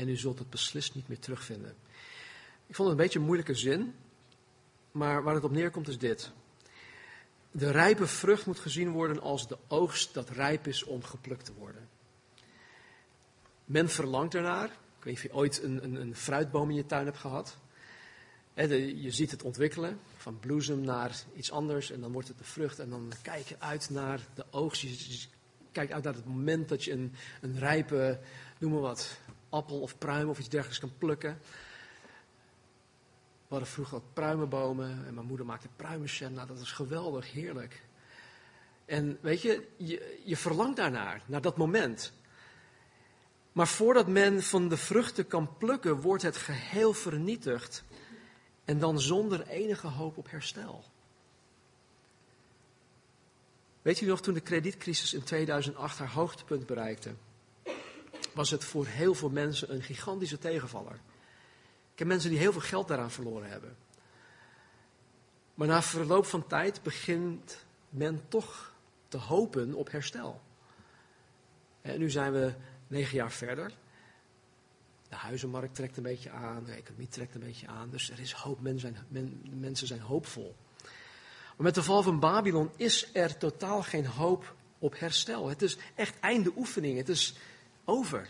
[0.02, 1.76] En u zult het beslist niet meer terugvinden.
[2.68, 3.96] Ik vond het een beetje een moeilijke zin,
[4.92, 6.32] maar waar het op neerkomt is dit.
[7.52, 11.54] De rijpe vrucht moet gezien worden als de oogst dat rijp is om geplukt te
[11.54, 11.90] worden.
[13.66, 14.66] Men verlangt ernaar.
[14.66, 17.58] Ik weet niet of je ooit een, een, een fruitboom in je tuin hebt gehad.
[18.56, 22.80] je ziet het ontwikkelen, van bloesem naar iets anders en dan wordt het de vrucht
[22.80, 24.82] en dan kijk je uit naar de oogst.
[24.82, 25.28] Je,
[25.72, 28.20] kijkt uit naar het moment dat je een, een rijpe,
[28.60, 29.20] noem maar wat,
[29.52, 31.40] appel of pruim of iets dergelijks kan plukken.
[33.48, 36.34] We hadden vroeger ook pruimenbomen en mijn moeder maakte pruimenjam.
[36.34, 37.82] Nou, dat was geweldig, heerlijk.
[38.86, 42.14] En weet je, je, je verlangt daarnaar, naar dat moment.
[43.52, 47.84] Maar voordat men van de vruchten kan plukken, wordt het geheel vernietigd.
[48.66, 50.84] En dan zonder enige hoop op herstel.
[53.82, 57.14] Weet u nog, toen de kredietcrisis in 2008 haar hoogtepunt bereikte,
[58.34, 61.00] was het voor heel veel mensen een gigantische tegenvaller.
[61.94, 63.76] Ik heb mensen die heel veel geld daaraan verloren hebben.
[65.54, 68.74] Maar na verloop van tijd begint men toch
[69.08, 70.41] te hopen op herstel.
[71.82, 72.54] En nu zijn we
[72.88, 73.72] negen jaar verder.
[75.10, 77.89] De huizenmarkt trekt een beetje aan, de economie trekt een beetje aan.
[77.89, 80.56] Dus er is hoop, mensen zijn, mensen zijn hoopvol.
[81.56, 85.48] Maar met de val van Babylon is er totaal geen hoop op herstel.
[85.48, 86.98] Het is echt einde oefening.
[86.98, 87.36] Het is
[87.86, 88.30] over.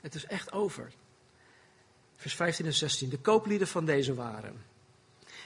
[0.00, 0.92] Het is echt over.
[2.16, 3.08] Vers 15 en 16.
[3.08, 4.64] De kooplieden van deze waren,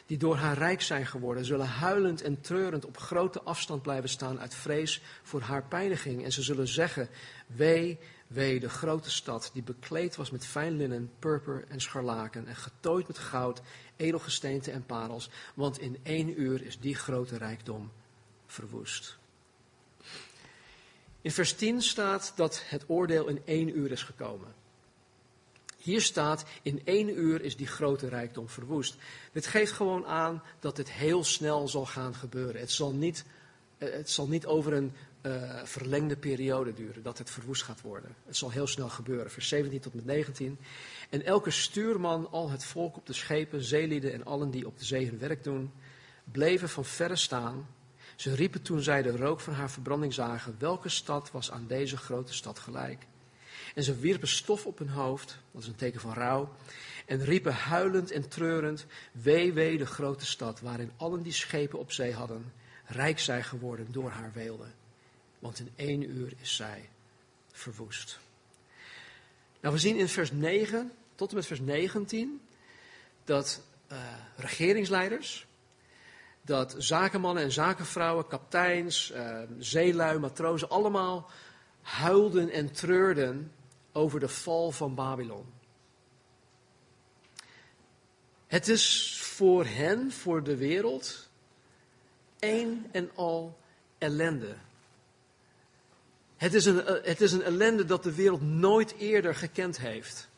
[0.06, 4.40] die door haar rijk zijn geworden, zullen huilend en treurend op grote afstand blijven staan
[4.40, 6.24] uit vrees voor haar pijniging.
[6.24, 7.08] En ze zullen zeggen,
[7.46, 12.56] wee, wee, de grote stad, die bekleed was met fijn linnen, purper en scharlaken en
[12.56, 13.60] getooid met goud,
[13.96, 17.90] edelgesteente en parels, want in één uur is die grote rijkdom
[18.46, 19.19] verwoest.
[21.22, 24.54] In vers 10 staat dat het oordeel in één uur is gekomen.
[25.76, 28.96] Hier staat, in één uur is die grote rijkdom verwoest.
[29.33, 32.61] Dit geeft gewoon aan dat het heel snel zal gaan gebeuren.
[32.61, 33.24] Het zal niet,
[33.78, 38.14] eh, het zal niet over een uh, verlengde periode duren dat het verwoest gaat worden.
[38.26, 40.59] Het zal heel snel gebeuren, vers 17 tot met 19.
[41.11, 44.85] En elke stuurman, al het volk op de schepen, zeelieden en allen die op de
[44.85, 45.72] zee hun werk doen,
[46.24, 47.66] bleven van verre staan.
[48.20, 51.96] Ze riepen toen zij de rook van haar verbranding zagen, welke stad was aan deze
[51.96, 53.06] grote stad gelijk.
[53.74, 56.52] En ze wierpen stof op hun hoofd, dat is een teken van rouw,
[57.06, 61.92] en riepen huilend en treurend, wee, wee de grote stad, waarin allen die schepen op
[61.92, 62.52] zee hadden,
[62.87, 64.68] rijk zijn geworden door haar weelde.
[65.38, 66.88] Want in één uur is zij
[67.52, 68.18] verwoest.
[69.61, 72.40] Nou, we zien in vers 9 tot en met vers 19
[73.24, 73.98] dat uh,
[74.37, 75.46] regeringsleiders,
[76.50, 81.30] dat zakenmannen en zakenvrouwen, kapteins, uh, zeelui, matrozen, allemaal
[81.82, 83.52] huilden en treurden
[83.92, 85.44] over de val van Babylon.
[88.46, 91.28] Het is voor hen, voor de wereld,
[92.38, 93.58] één en al
[93.98, 94.54] ellende.
[96.36, 100.28] Het is, een, eh, het is een ellende dat de wereld nooit eerder gekend heeft.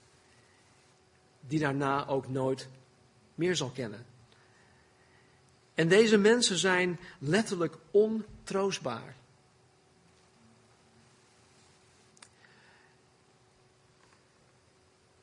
[1.40, 2.68] Die daarna ook nooit
[3.34, 4.11] meer zal kennen.
[5.74, 9.14] En deze mensen zijn letterlijk ontroostbaar.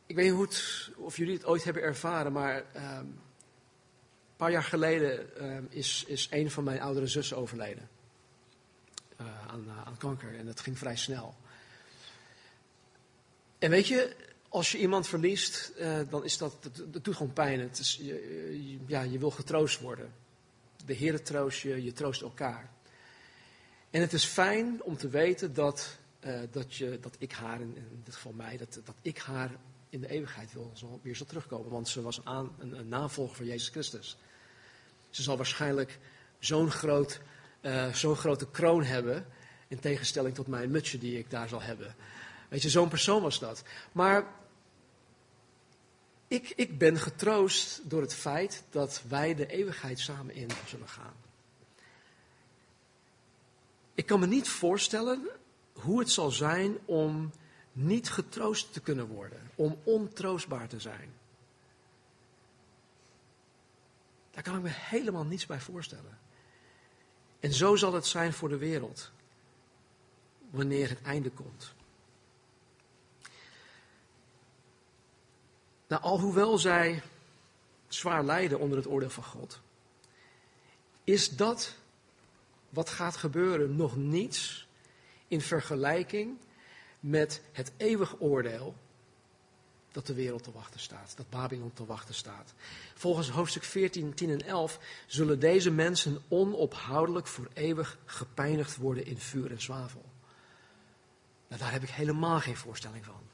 [0.06, 3.20] Ik weet niet of jullie het ooit hebben ervaren, maar um, een
[4.36, 7.90] paar jaar geleden um, is, is een van mijn oudere zussen overleden.
[9.22, 11.36] Uh, aan, uh, aan kanker en dat ging vrij snel.
[13.58, 14.16] En weet je,
[14.50, 17.60] Als je iemand verliest, eh, dan is dat, dat, dat doet gewoon pijn.
[17.60, 20.14] Het is, je, ja, je wil getroost worden.
[20.90, 22.70] De Heer troost je, je troost elkaar.
[23.90, 27.76] En het is fijn om te weten dat, uh, dat, je, dat ik haar, in,
[27.76, 29.52] in dit geval mij, dat, dat ik haar
[29.90, 31.72] in de eeuwigheid wil, weer zal terugkomen.
[31.72, 34.18] Want ze was een, aan, een, een navolger van Jezus Christus.
[35.10, 36.00] Ze zal waarschijnlijk
[36.40, 37.22] zo'n groot,
[37.62, 39.26] uh, zo'n grote kroon hebben,
[39.68, 41.96] in tegenstelling tot mijn mutsje die ik daar zal hebben.
[42.48, 43.64] Weet je, zo'n persoon was dat.
[43.92, 44.26] Maar
[46.30, 51.16] ik, ik ben getroost door het feit dat wij de eeuwigheid samen in zullen gaan.
[53.94, 55.28] Ik kan me niet voorstellen
[55.74, 57.32] hoe het zal zijn om
[57.72, 61.14] niet getroost te kunnen worden, om ontroostbaar te zijn.
[64.32, 66.20] Daar kan ik me helemaal niets bij voorstellen.
[67.40, 69.12] En zo zal het zijn voor de wereld,
[70.50, 71.74] wanneer het einde komt.
[75.90, 77.02] Nou, alhoewel zij
[77.88, 79.60] zwaar lijden onder het oordeel van God,
[81.04, 81.76] is dat
[82.70, 84.68] wat gaat gebeuren nog niets
[85.28, 86.38] in vergelijking
[87.00, 88.76] met het eeuwig oordeel
[89.92, 92.54] dat de wereld te wachten staat, dat Babylon te wachten staat.
[92.94, 99.18] Volgens hoofdstuk 14, 10 en 11 zullen deze mensen onophoudelijk voor eeuwig gepijnigd worden in
[99.18, 100.06] vuur en zwavel.
[101.48, 103.29] Nou, daar heb ik helemaal geen voorstelling van.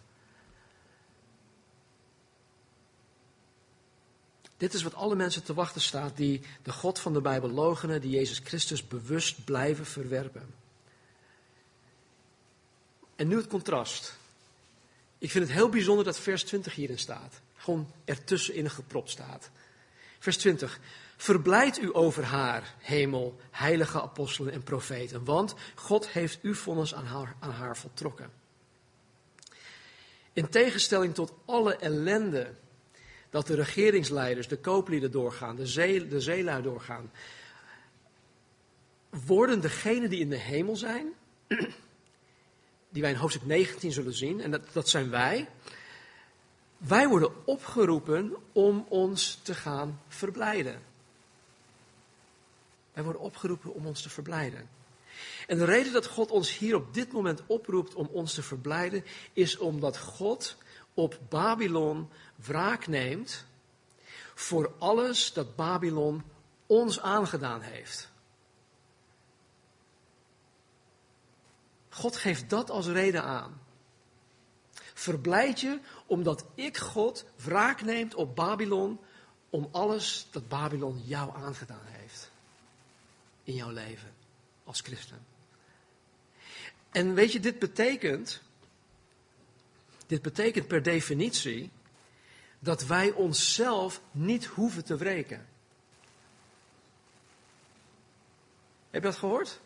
[4.65, 8.01] Dit is wat alle mensen te wachten staat die de God van de Bijbel logenen,
[8.01, 10.54] die Jezus Christus bewust blijven verwerpen.
[13.15, 14.17] En nu het contrast.
[15.17, 17.41] Ik vind het heel bijzonder dat vers 20 hierin staat.
[17.56, 19.49] Gewoon ertussenin gepropt staat.
[20.19, 20.80] Vers 20.
[21.17, 27.06] Verblijd u over haar, hemel, heilige apostelen en profeten, want God heeft uw vonnis aan
[27.06, 28.32] haar, aan haar voltrokken.
[30.34, 32.54] In tegenstelling tot alle ellende
[33.36, 37.12] dat de regeringsleiders, de kooplieden doorgaan, de, zee, de zeelui doorgaan,
[39.26, 41.08] worden degenen die in de hemel zijn,
[42.93, 45.50] die wij in hoofdstuk 19 zullen zien, en dat, dat zijn wij,
[46.78, 50.82] wij worden opgeroepen om ons te gaan verblijden.
[52.93, 54.69] Wij worden opgeroepen om ons te verblijden.
[55.48, 59.04] En de reden dat God ons hier op dit moment oproept om ons te verblijden,
[59.34, 60.58] is omdat God
[60.96, 63.46] op Babylon wraak neemt
[64.34, 66.24] voor alles dat Babylon
[66.66, 68.14] ons aangedaan heeft.
[71.90, 73.62] God geeft dat als reden aan.
[74.94, 79.00] Verblijd je omdat ik God wraak neemt op Babylon
[79.50, 82.32] om alles dat Babylon jou aangedaan heeft.
[83.44, 84.14] In jouw leven
[84.64, 85.26] als christen.
[86.92, 88.42] En weet je, dit betekent
[90.08, 91.72] dit betekent per definitie
[92.60, 95.48] dat wij onszelf niet hoeven te wreken.
[98.89, 99.60] Heb je dat gehoord?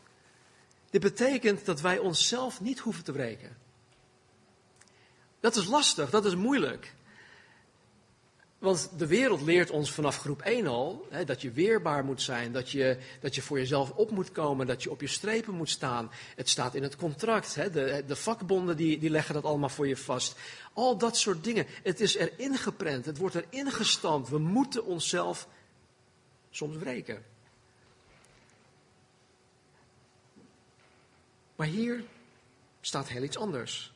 [0.90, 3.58] Dit betekent dat wij onszelf niet hoeven te wreken.
[5.40, 6.94] Dat is lastig, dat is moeilijk.
[8.60, 12.52] Want de wereld leert ons vanaf groep 1 al hè, dat je weerbaar moet zijn,
[12.52, 15.70] dat je, dat je voor jezelf op moet komen, dat je op je strepen moet
[15.70, 16.12] staan.
[16.36, 19.88] Het staat in het contract, hè, de, de vakbonden die, die leggen dat allemaal voor
[19.88, 20.36] je vast.
[20.74, 21.66] Al dat soort dingen.
[21.84, 24.30] Het is erin geprent, het wordt erin gestampt.
[24.30, 25.48] We moeten onszelf
[26.50, 27.24] soms wreken.
[31.56, 32.04] Maar hier
[32.82, 33.94] staat heel iets anders.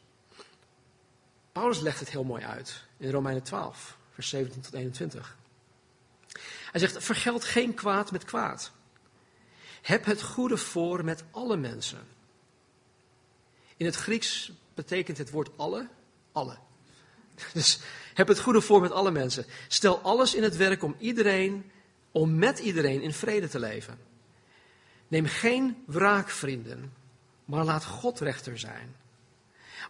[1.51, 5.37] Paulus legt het heel mooi uit in Romeinen 12 vers 17 tot 21.
[6.71, 8.71] Hij zegt, vergeld geen kwaad met kwaad.
[9.81, 12.07] Heb het goede voor met alle mensen.
[13.77, 15.87] In het Grieks betekent het woord alle,
[16.31, 16.57] alle.
[17.53, 17.79] Dus
[18.13, 19.45] heb het goede voor met alle mensen.
[19.67, 21.71] Stel alles in het werk om iedereen,
[22.11, 23.99] om met iedereen in vrede te leven.
[25.07, 26.93] Neem geen wraakvrienden,
[27.45, 28.95] maar laat God rechter zijn.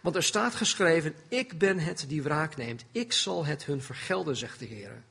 [0.02, 2.84] Want er staat geschreven, ik ben het die wraak neemt.
[2.92, 5.02] Ik zal het hun vergelden, zegt de Heer.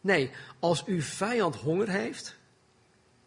[0.00, 2.36] Nee, als uw vijand honger heeft,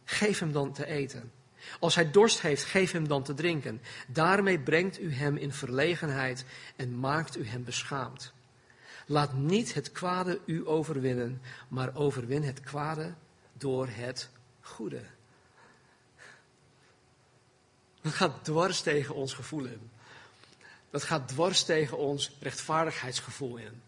[0.04, 1.32] geef hem dan te eten.
[1.80, 3.82] Als hij dorst heeft, geef hem dan te drinken.
[4.08, 8.34] Daarmee brengt u hem in verlegenheid en maakt u hem beschaamd.
[9.06, 13.14] Laat niet het kwade u overwinnen, maar overwin het kwade
[13.54, 14.30] door het
[14.62, 15.02] goede.
[18.02, 19.91] Dat gaat dwars tegen ons gevoel in
[20.92, 23.82] dat gaat dwars tegen ons rechtvaardigheidsgevoel in.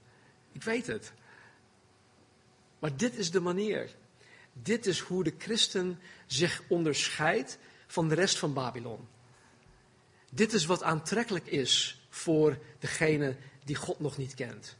[0.51, 1.13] Ik weet het.
[2.79, 3.89] Maar dit is de manier.
[4.53, 9.07] Dit is hoe de christen zich onderscheidt van de rest van Babylon.
[10.29, 14.77] Dit is wat aantrekkelijk is voor degene die God nog niet kent.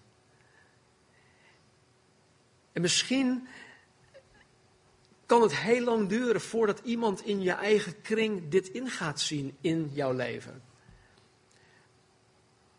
[2.72, 3.48] En misschien
[5.26, 9.58] kan het heel lang duren voordat iemand in je eigen kring dit in gaat zien
[9.62, 10.62] in jouw leven.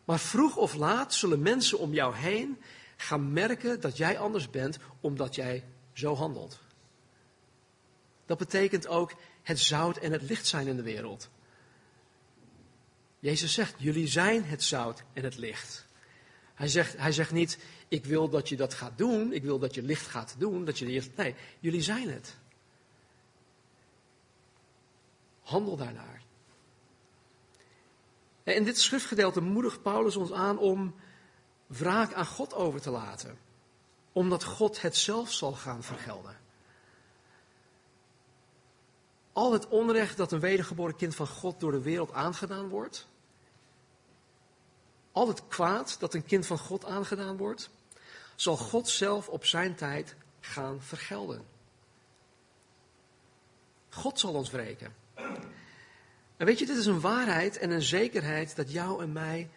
[0.04, 2.58] Maar vroeg of laat zullen mensen om jou heen
[2.96, 6.60] gaan merken dat jij anders bent omdat jij zo handelt.
[8.26, 11.30] Dat betekent ook het zout en het licht zijn in de wereld.
[13.18, 15.86] Jezus zegt, jullie zijn het zout en het licht.
[16.54, 19.74] Hij zegt, hij zegt niet, ik wil dat je dat gaat doen, ik wil dat
[19.74, 22.36] je licht gaat doen, dat je nee, jullie zijn het.
[25.40, 26.23] Handel daarnaar.
[28.44, 30.94] In dit schriftgedeelte moedigt Paulus ons aan om
[31.66, 33.38] wraak aan God over te laten,
[34.12, 36.36] omdat God het zelf zal gaan vergelden.
[39.32, 43.06] Al het onrecht dat een wedergeboren kind van God door de wereld aangedaan wordt,
[45.12, 47.70] al het kwaad dat een kind van God aangedaan wordt,
[48.34, 51.46] zal God zelf op zijn tijd gaan vergelden.
[53.90, 55.03] God zal ons wreken.
[56.36, 59.50] En weet je, dit is een waarheid en een zekerheid dat jou en mij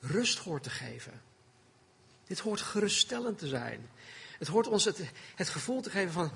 [0.00, 1.22] rust hoort te geven.
[2.26, 3.90] Dit hoort geruststellend te zijn.
[4.38, 6.32] Het hoort ons het, het gevoel te geven van,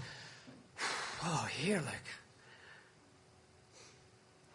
[1.21, 2.21] oh heerlijk.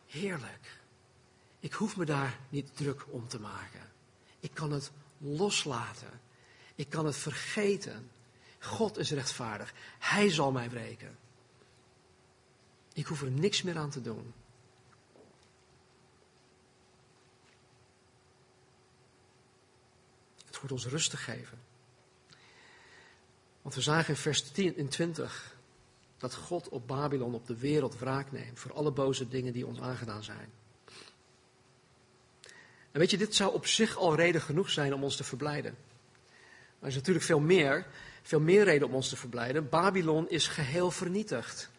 [0.08, 0.80] Heerlijk.
[1.60, 3.92] Ik hoef me daar niet druk om te maken.
[4.40, 6.22] Ik kan het loslaten.
[6.76, 8.12] Ik kan het vergeten.
[8.60, 9.74] God is rechtvaardig.
[10.00, 11.18] Hij zal mij wreken.
[12.94, 14.34] Ik hoef er niks meer aan te doen.
[20.62, 21.60] Wordt ons rust geven.
[23.62, 25.56] Want we zagen in vers 10 en 20
[26.18, 29.80] dat God op Babylon, op de wereld, wraak neemt voor alle boze dingen die ons
[29.80, 30.50] aangedaan zijn.
[32.92, 35.76] En weet je, dit zou op zich al reden genoeg zijn om ons te verblijden.
[36.32, 37.88] Maar er is natuurlijk veel meer,
[38.22, 39.70] veel meer reden om ons te verblijden.
[39.70, 41.70] Babylon is geheel vernietigd.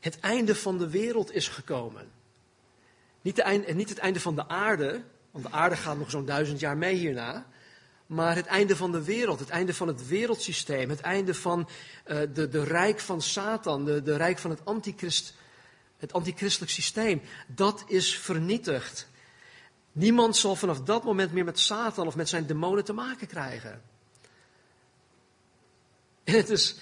[0.00, 2.10] Het einde van de wereld is gekomen.
[3.20, 6.24] Niet, de einde, niet het einde van de aarde, want de aarde gaat nog zo'n
[6.24, 7.46] duizend jaar mee hierna.
[8.06, 11.68] Maar het einde van de wereld, het einde van het wereldsysteem, het einde van
[12.06, 15.34] uh, de, de rijk van Satan, de, de rijk van het, antichrist,
[15.98, 19.08] het antichristelijk systeem, dat is vernietigd.
[19.92, 23.82] Niemand zal vanaf dat moment meer met Satan of met zijn demonen te maken krijgen.
[26.24, 26.76] En het is,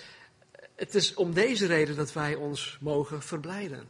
[0.74, 3.88] het is om deze reden dat wij ons mogen verblijden.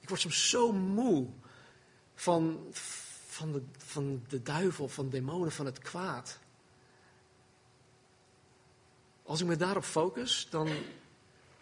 [0.00, 1.28] Ik word soms zo moe
[2.20, 2.68] van,
[3.26, 6.38] van, de, van de duivel, van demonen, van het kwaad.
[9.22, 10.68] Als ik me daarop focus, dan,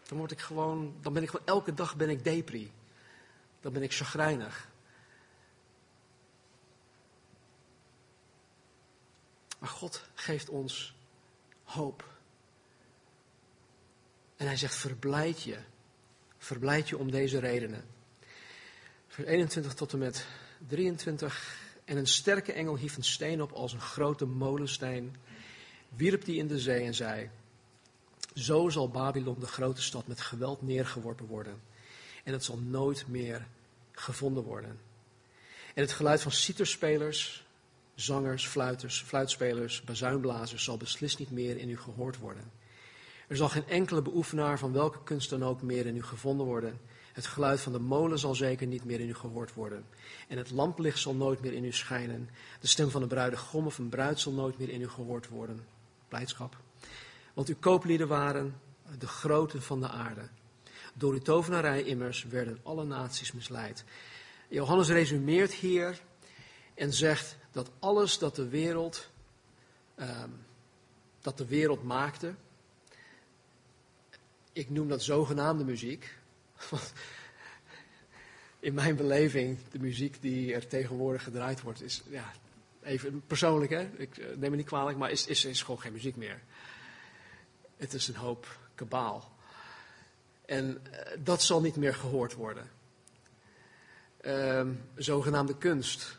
[0.09, 2.72] dan word ik gewoon, dan ben ik gewoon elke dag ben ik depri.
[3.61, 4.68] Dan ben ik chagrijnig.
[9.59, 10.94] Maar God geeft ons
[11.64, 12.04] hoop.
[14.36, 15.59] En hij zegt, verblijd je.
[16.38, 17.84] Verblijd je om deze redenen.
[19.09, 20.26] Vers 21 tot en met
[20.66, 21.66] 23.
[21.84, 25.16] En een sterke engel hief een steen op als een grote molensteen,
[25.88, 27.30] wierp die in de zee en zei,
[28.34, 31.61] zo zal Babylon, de grote stad, met geweld neergeworpen worden.
[32.24, 33.46] En het zal nooit meer
[33.92, 34.80] gevonden worden.
[35.74, 37.46] En het geluid van citerspelers,
[37.94, 42.50] zangers, fluiters, fluitspelers, bazuinblazers zal beslist niet meer in u gehoord worden.
[43.28, 46.80] Er zal geen enkele beoefenaar van welke kunst dan ook meer in u gevonden worden.
[47.19, 49.87] Het geluid van de molen zal zeker niet meer in u gehoord worden.
[50.29, 52.29] En het lamplicht zal nooit meer in u schijnen.
[52.61, 55.66] De stem van de bruidegom of een bruid zal nooit meer in u gehoord worden.
[56.09, 56.57] Blijdschap.
[57.35, 58.61] Want uw kooplieden waren
[58.99, 60.29] de groten van de aarde.
[60.95, 63.85] Door uw tovenarij immers werden alle naties misleid.
[64.49, 66.01] Johannes resumeert hier
[66.75, 69.11] en zegt dat alles dat de wereld,
[69.97, 70.45] um,
[71.21, 72.35] dat de wereld maakte,
[74.53, 76.18] ik noem dat zogenaamde muziek.
[78.61, 82.32] In mijn beleving, de muziek die er tegenwoordig gedraaid wordt, is ja,
[82.82, 83.88] even persoonlijk, hè?
[83.96, 86.40] ik eh, neem me niet kwalijk, maar is, is, gewoon geen muziek meer.
[87.76, 89.36] Het is een hoop kabaal.
[90.44, 92.70] En uh, dat zal niet meer gehoord worden.
[94.20, 96.18] Uh, zogenaamde kunst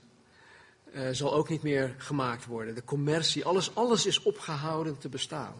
[0.93, 2.75] uh, zal ook niet meer gemaakt worden.
[2.75, 5.53] De commercie, alles, alles is opgehouden te bestaan.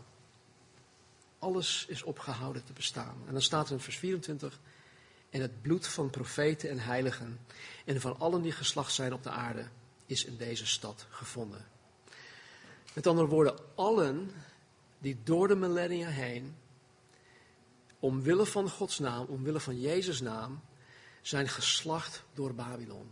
[1.40, 3.16] Alles is opgehouden te bestaan.
[3.26, 4.60] En dan staat er in vers 24.
[5.30, 7.40] En het bloed van profeten en heiligen
[7.86, 9.68] en van allen die geslacht zijn op de aarde
[10.06, 11.66] is in deze stad gevonden.
[12.94, 14.32] Met andere woorden, allen
[15.00, 16.56] die door de millennia heen,
[18.00, 20.62] omwille van Gods naam, omwille van Jezus' naam,
[21.22, 23.12] zijn geslacht door Babylon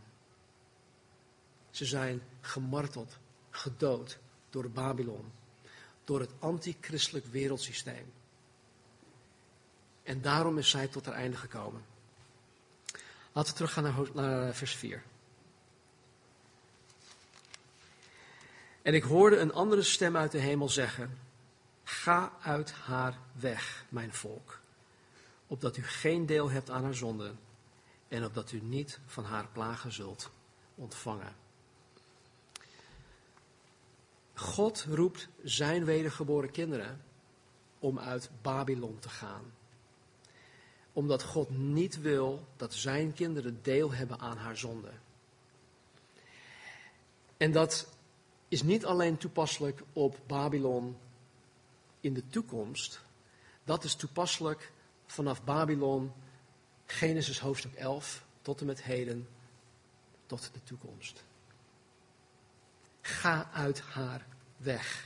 [1.70, 3.18] Ze zijn gemarteld,
[3.50, 4.20] gedood
[4.50, 5.32] door Babylon,
[6.08, 8.14] door het antichristelijk wereldsysteem.
[10.04, 11.86] En daarom is zij tot haar einde gekomen.
[13.32, 15.04] Laten we teruggaan naar, naar vers 4.
[18.82, 21.20] En ik hoorde een andere stem uit de hemel zeggen:
[21.84, 24.60] Ga uit haar weg, mijn volk,
[25.48, 27.40] opdat u geen deel hebt aan haar zonden
[28.08, 30.30] en opdat u niet van haar plagen zult
[30.76, 31.47] ontvangen.
[34.40, 37.02] God roept zijn wedergeboren kinderen
[37.80, 39.54] om uit Babylon te gaan.
[40.94, 44.92] Omdat God niet wil dat zijn kinderen deel hebben aan haar zonde.
[47.38, 47.88] En dat
[48.48, 50.98] is niet alleen toepasselijk op Babylon
[52.00, 53.02] in de toekomst.
[53.64, 54.72] Dat is toepasselijk
[55.06, 56.12] vanaf Babylon,
[56.86, 59.28] Genesis hoofdstuk 11, tot en met heden,
[60.26, 61.27] tot de toekomst.
[63.08, 64.26] Ga uit haar
[64.58, 65.06] weg.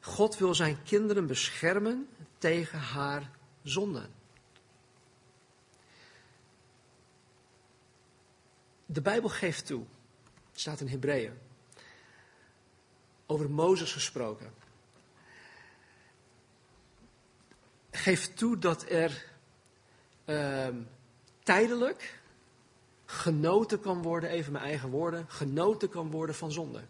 [0.00, 2.08] God wil zijn kinderen beschermen
[2.38, 3.30] tegen haar
[3.62, 4.14] zonden.
[8.86, 9.84] De Bijbel geeft toe,
[10.50, 11.38] het staat in Hebreeën,
[13.26, 14.54] over Mozes gesproken.
[17.90, 19.24] Geeft toe dat er
[20.24, 20.68] uh,
[21.42, 22.20] tijdelijk
[23.06, 26.82] genoten kan worden, even mijn eigen woorden, genoten kan worden van zonde.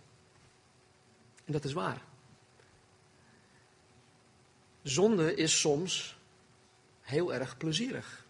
[1.44, 2.02] En dat is waar.
[4.82, 6.18] Zonde is soms
[7.00, 8.24] heel erg plezierig.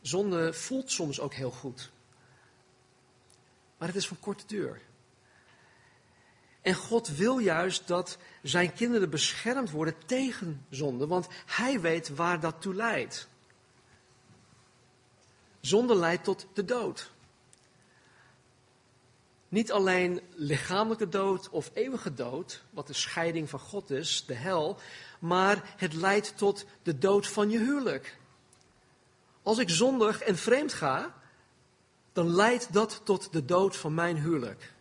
[0.00, 1.90] Zonde voelt soms ook heel goed.
[3.78, 4.80] Maar het is van korte duur.
[6.60, 12.40] En God wil juist dat zijn kinderen beschermd worden tegen zonde, want hij weet waar
[12.40, 13.28] dat toe leidt.
[15.60, 17.10] Zonde leidt tot de dood.
[19.48, 24.78] Niet alleen lichamelijke dood of eeuwige dood, wat de scheiding van God is, de hel,
[25.18, 28.18] maar het leidt tot de dood van je huwelijk.
[29.42, 31.14] Als ik zondig en vreemd ga,
[32.12, 34.72] dan leidt dat tot de dood van mijn huwelijk.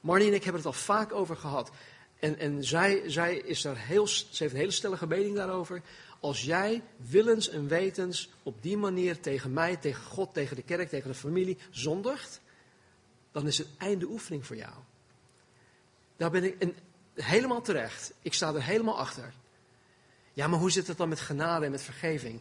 [0.00, 1.70] Marnie en ik hebben het al vaak over gehad.
[2.18, 5.82] En, en zij, zij, is daar heel, ze heeft een hele stellige mening daarover.
[6.26, 10.88] Als jij willens en wetens op die manier tegen mij, tegen God, tegen de kerk,
[10.88, 12.40] tegen de familie zondigt,
[13.32, 14.74] dan is het einde oefening voor jou.
[16.16, 16.74] Daar ben ik
[17.14, 18.14] helemaal terecht.
[18.22, 19.32] Ik sta er helemaal achter.
[20.32, 22.40] Ja, maar hoe zit het dan met genade en met vergeving?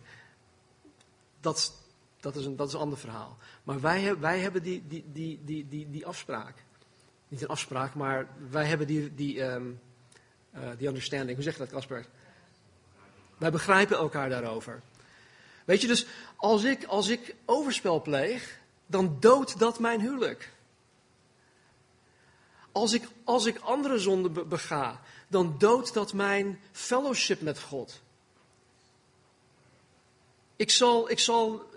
[1.39, 1.73] Dat,
[2.19, 3.37] dat, is, een, dat is een ander verhaal.
[3.63, 6.63] Maar wij, wij hebben die, die, die, die, die, die afspraak.
[7.27, 9.79] Niet een afspraak, maar wij hebben die, die, um,
[10.55, 11.33] uh, die understanding.
[11.33, 12.05] Hoe zeg je dat, Casper?
[13.37, 14.81] Wij begrijpen elkaar daarover.
[15.65, 16.05] Weet je, dus
[16.35, 20.51] als ik, als ik overspel pleeg, dan doodt dat mijn huwelijk.
[22.71, 28.01] Als ik, als ik andere zonden bega, dan doodt dat mijn fellowship met God.
[30.55, 31.69] Ik zal, ik zal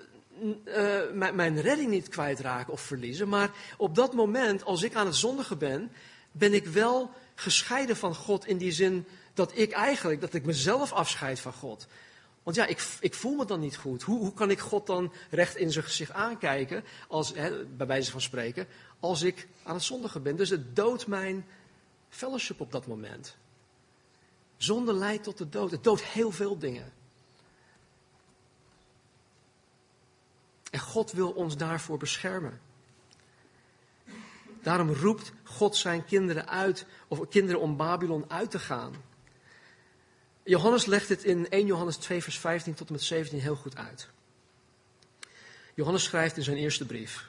[0.64, 5.16] uh, mijn redding niet kwijtraken of verliezen, maar op dat moment, als ik aan het
[5.16, 5.92] zondigen ben,
[6.32, 9.06] ben ik wel gescheiden van God in die zin
[9.38, 11.86] dat ik eigenlijk, dat ik mezelf afscheid van God.
[12.42, 14.02] Want ja, ik, ik voel me dan niet goed.
[14.02, 18.10] Hoe, hoe kan ik God dan recht in zijn gezicht aankijken, als, hè, bij wijze
[18.10, 18.66] van spreken,
[19.00, 20.36] als ik aan het zondigen ben?
[20.36, 21.46] Dus het doodt mijn
[22.08, 23.36] fellowship op dat moment.
[24.56, 25.70] Zonde leidt tot de dood.
[25.70, 26.92] Het doodt heel veel dingen.
[30.70, 32.60] En God wil ons daarvoor beschermen.
[34.62, 39.07] Daarom roept God zijn kinderen uit, of kinderen om Babylon uit te gaan.
[40.48, 43.76] Johannes legt het in 1 Johannes 2, vers 15 tot en met 17 heel goed
[43.76, 44.08] uit.
[45.74, 47.28] Johannes schrijft in zijn eerste brief: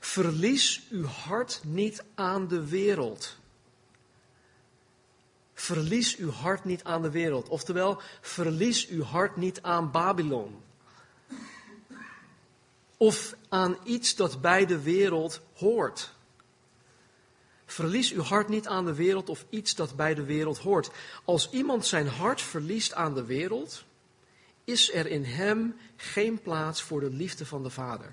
[0.00, 3.36] Verlies uw hart niet aan de wereld.
[5.54, 7.48] Verlies uw hart niet aan de wereld.
[7.48, 10.62] Oftewel, verlies uw hart niet aan Babylon.
[12.96, 16.14] Of aan iets dat bij de wereld hoort.
[17.66, 20.90] Verlies uw hart niet aan de wereld of iets dat bij de wereld hoort.
[21.24, 23.84] Als iemand zijn hart verliest aan de wereld,
[24.64, 28.12] is er in hem geen plaats voor de liefde van de Vader.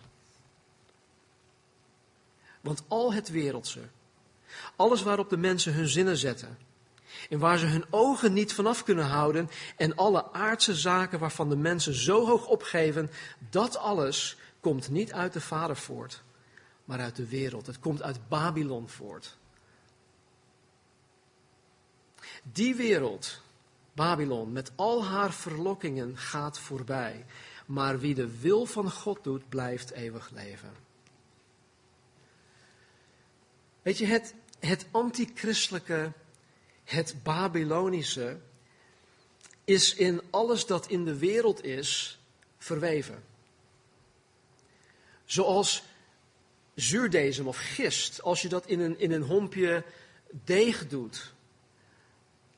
[2.62, 3.80] Want al het wereldse,
[4.76, 6.58] alles waarop de mensen hun zinnen zetten,
[7.30, 11.56] en waar ze hun ogen niet vanaf kunnen houden, en alle aardse zaken waarvan de
[11.56, 13.12] mensen zo hoog opgeven,
[13.50, 16.24] dat alles komt niet uit de Vader voort,
[16.86, 17.68] maar uit de wereld.
[17.68, 19.38] Het komt uit Babylon voort.
[22.44, 23.42] Die wereld,
[23.94, 27.26] Babylon, met al haar verlokkingen gaat voorbij.
[27.66, 30.74] maar wie de wil van God doet, blijft eeuwig leven.
[33.82, 36.12] Weet je, het, het antichristelijke,
[36.84, 38.38] het Babylonische,
[39.64, 42.20] is in alles dat in de wereld is
[42.58, 43.24] verweven.
[45.26, 45.84] Zoals
[46.76, 49.84] zuurdezem of gist, als je dat in een, in een hompje
[50.44, 51.34] deeg doet,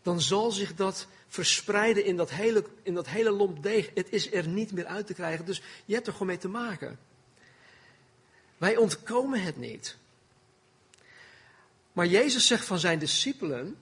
[0.06, 3.90] dan zal zich dat verspreiden in dat, hele, in dat hele lomp deeg.
[3.94, 6.48] Het is er niet meer uit te krijgen, dus je hebt er gewoon mee te
[6.48, 7.00] maken.
[8.58, 9.98] Wij ontkomen het niet.
[11.92, 13.78] Maar Jezus zegt van zijn discipelen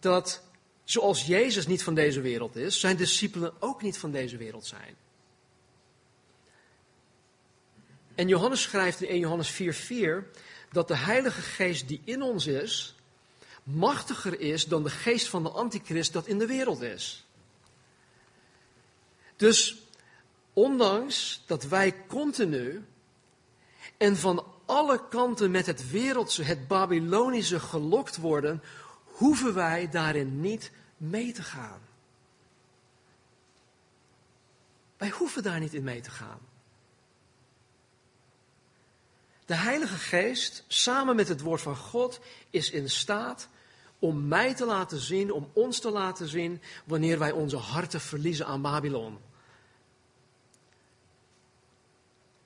[0.00, 0.42] dat
[0.84, 4.96] zoals Jezus niet van deze wereld is, zijn discipelen ook niet van deze wereld zijn.
[8.14, 10.30] En Johannes schrijft in 1 Johannes 4:4
[10.70, 12.93] dat de Heilige Geest die in ons is,
[13.64, 17.26] machtiger is dan de geest van de antichrist dat in de wereld is.
[19.36, 19.82] Dus
[20.52, 22.84] ondanks dat wij continu
[23.96, 28.62] en van alle kanten met het wereldse, het Babylonische gelokt worden,
[29.04, 31.80] hoeven wij daarin niet mee te gaan.
[34.96, 36.38] Wij hoeven daar niet in mee te gaan.
[39.46, 43.48] De Heilige Geest, samen met het Woord van God, is in staat
[44.04, 48.46] om mij te laten zien, om ons te laten zien, wanneer wij onze harten verliezen
[48.46, 49.18] aan Babylon.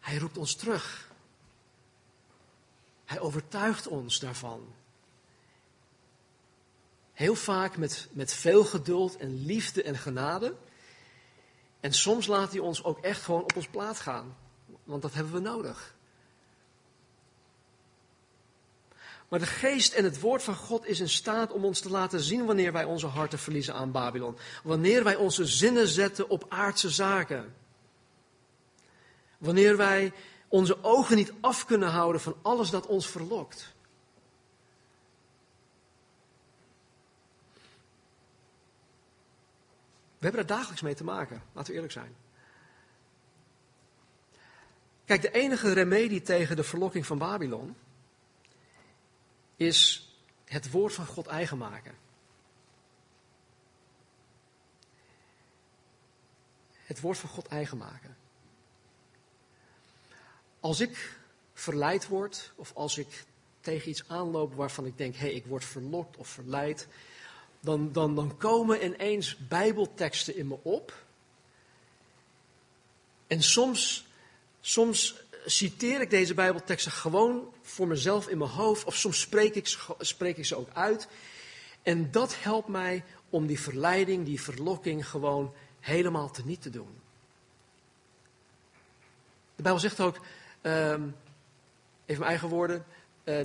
[0.00, 1.12] Hij roept ons terug.
[3.04, 4.74] Hij overtuigt ons daarvan.
[7.12, 10.54] Heel vaak met, met veel geduld en liefde en genade.
[11.80, 14.36] En soms laat hij ons ook echt gewoon op ons plaat gaan.
[14.84, 15.94] Want dat hebben we nodig.
[19.28, 22.20] Maar de geest en het woord van God is in staat om ons te laten
[22.20, 24.36] zien wanneer wij onze harten verliezen aan Babylon.
[24.62, 27.54] Wanneer wij onze zinnen zetten op aardse zaken.
[29.38, 30.12] Wanneer wij
[30.48, 33.76] onze ogen niet af kunnen houden van alles dat ons verlokt.
[40.18, 42.16] We hebben er dagelijks mee te maken, laten we eerlijk zijn.
[45.04, 47.76] Kijk, de enige remedie tegen de verlokking van Babylon
[49.58, 50.08] is
[50.44, 51.94] het woord van God eigen maken.
[56.72, 58.16] Het woord van God eigen maken.
[60.60, 61.18] Als ik
[61.54, 63.24] verleid word, of als ik
[63.60, 66.88] tegen iets aanloop waarvan ik denk, hé, hey, ik word verlokt of verleid,
[67.60, 71.04] dan, dan, dan komen ineens bijbelteksten in me op.
[73.26, 74.06] En soms,
[74.60, 75.14] soms
[75.50, 80.36] citeer ik deze bijbelteksten gewoon voor mezelf in mijn hoofd, of soms spreek ik, spreek
[80.36, 81.08] ik ze ook uit.
[81.82, 87.00] En dat helpt mij om die verleiding, die verlokking gewoon helemaal te niet te doen.
[89.56, 90.16] De Bijbel zegt ook,
[90.62, 91.16] um,
[92.06, 92.84] even mijn eigen woorden,
[93.24, 93.40] uh,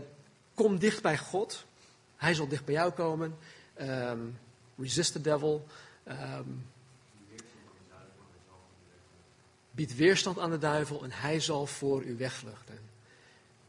[0.53, 1.65] kom dicht bij God.
[2.15, 3.37] Hij zal dicht bij jou komen.
[3.81, 4.39] Um,
[4.77, 5.67] resist the devil.
[6.07, 6.65] Um,
[9.75, 12.79] bied weerstand aan de duivel en hij zal voor u wegvluchten.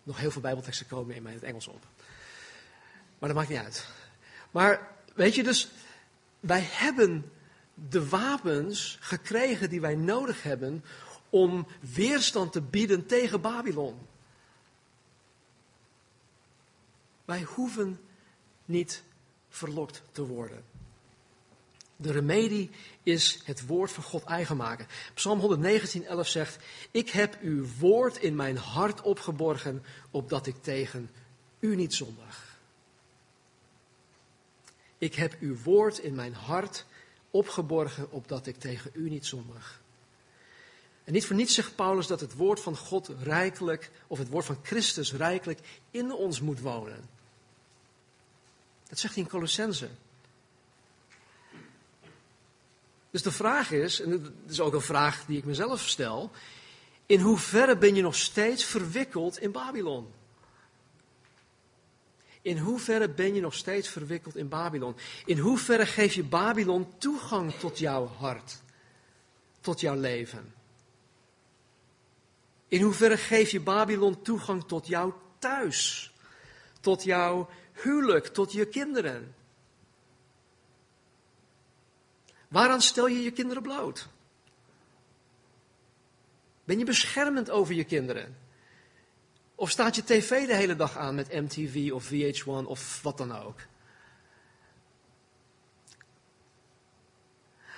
[0.02, 1.86] Nog heel veel bijbelteksten komen in mij het Engels op.
[3.18, 3.88] Maar dat maakt niet uit.
[4.50, 5.68] Maar weet je dus,
[6.40, 7.32] wij hebben
[7.74, 10.84] de wapens gekregen die wij nodig hebben
[11.30, 13.98] om weerstand te bieden tegen Babylon.
[17.24, 18.00] Wij hoeven
[18.64, 19.02] niet
[19.48, 20.64] verlokt te worden.
[21.96, 22.70] De remedie
[23.02, 24.86] is het woord van God eigen maken.
[25.14, 26.58] Psalm 119, 11 zegt:
[26.90, 31.10] Ik heb uw woord in mijn hart opgeborgen, opdat ik tegen
[31.60, 32.58] u niet zondig.
[34.98, 36.84] Ik heb uw woord in mijn hart
[37.30, 39.82] opgeborgen, opdat ik tegen u niet zondig.
[41.04, 44.44] En niet voor niets zegt Paulus dat het woord van God rijkelijk, of het woord
[44.44, 47.08] van Christus rijkelijk in ons moet wonen.
[48.88, 49.88] Dat zegt hij in Colossense.
[53.14, 56.30] Dus de vraag is, en dat is ook een vraag die ik mezelf stel,
[57.06, 60.06] in hoeverre ben je nog steeds verwikkeld in Babylon?
[62.42, 64.96] In hoeverre ben je nog steeds verwikkeld in Babylon?
[65.24, 68.60] In hoeverre geef je Babylon toegang tot jouw hart,
[69.60, 70.54] tot jouw leven?
[72.68, 76.12] In hoeverre geef je Babylon toegang tot jouw thuis,
[76.80, 79.34] tot jouw huwelijk, tot je kinderen?
[82.54, 84.08] Waaraan stel je je kinderen bloot?
[86.64, 88.36] Ben je beschermend over je kinderen?
[89.54, 93.36] Of staat je tv de hele dag aan met MTV of VH1 of wat dan
[93.36, 93.60] ook?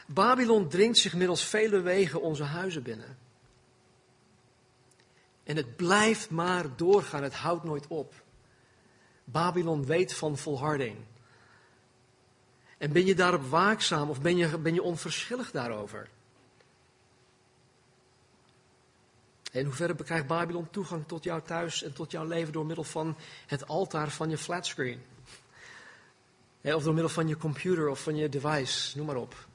[0.06, 3.18] Babylon dringt zich middels vele wegen onze huizen binnen.
[5.44, 8.14] En het blijft maar doorgaan, het houdt nooit op.
[9.24, 10.96] Babylon weet van volharding.
[12.78, 16.08] En ben je daarop waakzaam of ben je, ben je onverschillig daarover?
[19.50, 23.16] In hoeverre bekrijgt Babylon toegang tot jouw thuis en tot jouw leven door middel van
[23.46, 25.02] het altaar van je flatscreen?
[26.62, 29.46] of door middel van je computer of van je device, noem maar op.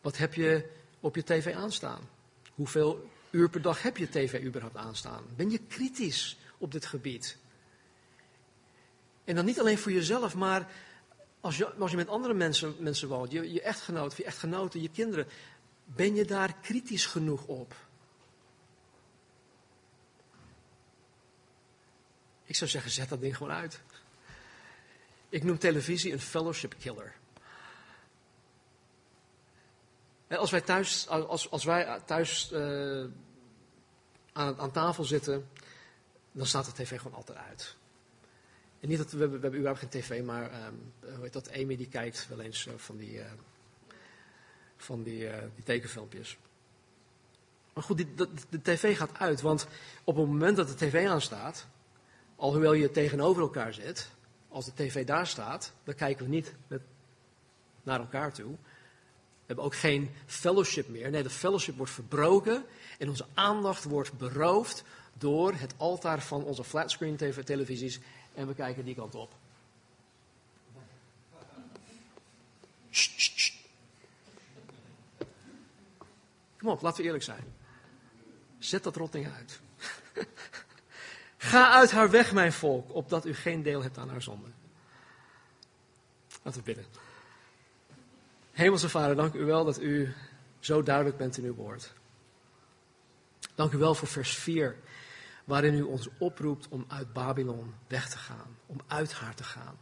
[0.00, 0.70] Wat heb je
[1.00, 2.08] op je tv aanstaan?
[2.54, 5.24] Hoeveel uur per dag heb je tv überhaupt aanstaan?
[5.36, 7.36] Ben je kritisch op dit gebied?
[9.30, 10.66] En dan niet alleen voor jezelf, maar
[11.40, 14.88] als je, als je met andere mensen, mensen woont, je, je echtgenoot, je echtgenoten, je
[14.88, 15.26] kinderen,
[15.84, 17.74] ben je daar kritisch genoeg op?
[22.44, 23.80] Ik zou zeggen, zet dat ding gewoon uit.
[25.28, 27.14] Ik noem televisie een fellowship killer.
[30.28, 33.04] Als wij thuis, als, als wij thuis uh,
[34.32, 35.48] aan, aan, tafel zitten,
[36.32, 37.78] dan staat de tv gewoon altijd uit.
[38.80, 41.52] En niet dat we, we hebben überhaupt geen tv, maar um, dat?
[41.52, 43.24] Amy die kijkt wel eens uh, van die, uh,
[44.76, 46.38] van die, die tekenfilmpjes.
[47.72, 49.66] Maar goed, die, de, de tv gaat uit, want
[50.04, 51.66] op het moment dat de tv aanstaat,
[52.36, 54.10] alhoewel je tegenover elkaar zit,
[54.48, 56.80] als de tv daar staat, dan kijken we niet met,
[57.82, 58.50] naar elkaar toe.
[58.50, 61.10] We hebben ook geen fellowship meer.
[61.10, 62.64] Nee, de fellowship wordt verbroken
[62.98, 64.84] en onze aandacht wordt beroofd
[65.18, 68.00] door het altaar van onze flatscreen televisies
[68.40, 69.34] en we kijken die kant op.
[76.58, 77.54] Kom op, laten we eerlijk zijn.
[78.58, 79.60] Zet dat rotting uit.
[81.36, 84.48] Ga uit haar weg, mijn volk, opdat u geen deel hebt aan haar zonde.
[86.42, 86.86] Laten we bidden.
[88.52, 90.14] Hemelse Vader, dank u wel dat u
[90.60, 91.92] zo duidelijk bent in uw woord.
[93.54, 94.76] Dank u wel voor vers 4,
[95.50, 99.78] waarin u ons oproept om uit Babylon weg te gaan, om uit haar te gaan.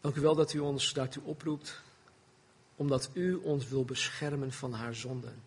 [0.00, 1.82] Dank u wel dat u ons daartoe oproept,
[2.76, 5.42] omdat u ons wil beschermen van haar zonden.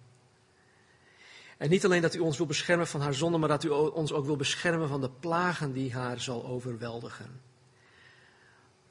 [1.58, 4.12] En niet alleen dat u ons wil beschermen van haar zonde, maar dat u ons
[4.12, 7.42] ook wil beschermen van de plagen die haar zal overweldigen.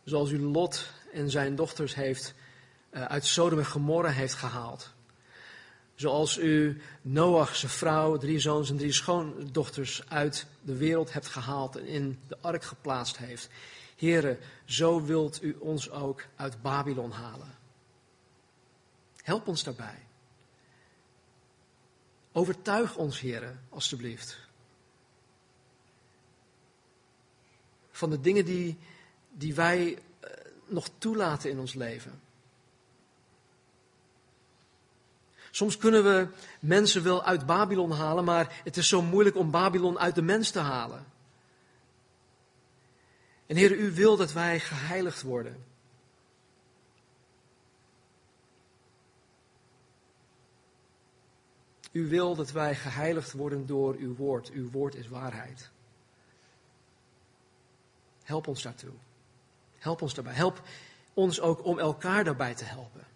[0.05, 2.35] Zoals u Lot en zijn dochters heeft
[2.91, 4.95] uh, uit Sodom en Gomorra heeft gehaald.
[5.97, 11.76] Zoals u Noach, zijn vrouw, drie zoons en drie schoondochters uit de wereld hebt gehaald
[11.76, 13.49] en in de ark geplaatst heeft.
[13.97, 17.55] Heren, zo wilt u ons ook uit Babylon halen.
[19.22, 20.07] Help ons daarbij.
[22.32, 24.38] Overtuig ons, heren, alstublieft.
[27.90, 28.78] Van de dingen die,
[29.30, 30.30] die wij eh,
[30.66, 32.20] nog toelaten in ons leven.
[35.57, 36.29] Soms kunnen we
[36.61, 40.51] mensen wel uit Babylon halen, maar het is zo moeilijk om Babylon uit de mens
[40.51, 41.05] te halen.
[43.47, 45.65] En Heer, u wil dat wij geheiligd worden.
[51.93, 54.51] U wil dat wij geheiligd worden door uw woord.
[54.51, 55.71] Uw woord is waarheid.
[58.23, 58.95] Help ons daartoe.
[59.79, 60.35] Help ons daarbij.
[60.35, 60.63] Help
[61.15, 63.16] ons ook om elkaar daarbij te helpen.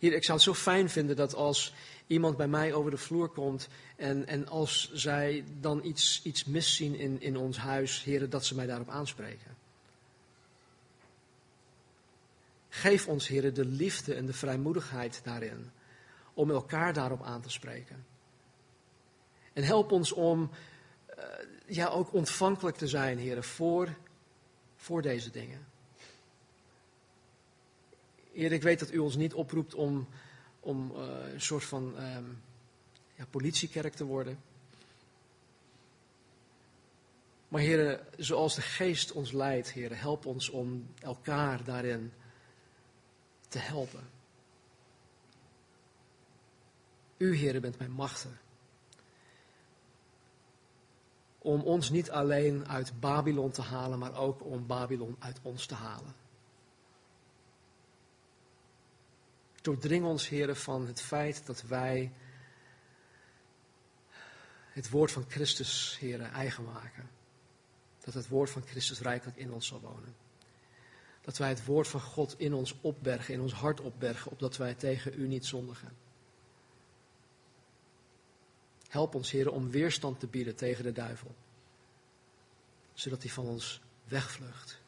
[0.00, 1.74] Hier, ik zou het zo fijn vinden dat als
[2.06, 6.94] iemand bij mij over de vloer komt en, en als zij dan iets, iets miszien
[6.94, 9.56] in, in ons huis, heren, dat ze mij daarop aanspreken.
[12.68, 15.70] Geef ons, heren, de liefde en de vrijmoedigheid daarin
[16.34, 18.06] om elkaar daarop aan te spreken.
[19.52, 20.50] En help ons om
[21.18, 21.24] uh,
[21.66, 23.96] ja, ook ontvankelijk te zijn, heren, voor,
[24.76, 25.69] voor deze dingen.
[28.40, 30.08] Heer, ik weet dat u ons niet oproept om,
[30.60, 32.42] om uh, een soort van um,
[33.14, 34.40] ja, politiekerk te worden.
[37.48, 42.12] Maar heren, zoals de geest ons leidt, heren, help ons om elkaar daarin
[43.48, 44.08] te helpen.
[47.16, 48.38] U, heren, bent mijn machten.
[51.38, 55.74] Om ons niet alleen uit Babylon te halen, maar ook om Babylon uit ons te
[55.74, 56.14] halen.
[59.60, 62.12] Doordring ons, heren, van het feit dat wij
[64.72, 67.10] het woord van Christus, heren, eigen maken.
[68.00, 70.14] Dat het woord van Christus rijkelijk in ons zal wonen.
[71.20, 74.74] Dat wij het woord van God in ons opbergen, in ons hart opbergen, opdat wij
[74.74, 75.96] tegen u niet zondigen.
[78.88, 81.34] Help ons, Heer, om weerstand te bieden tegen de duivel.
[82.92, 84.80] Zodat hij van ons wegvlucht.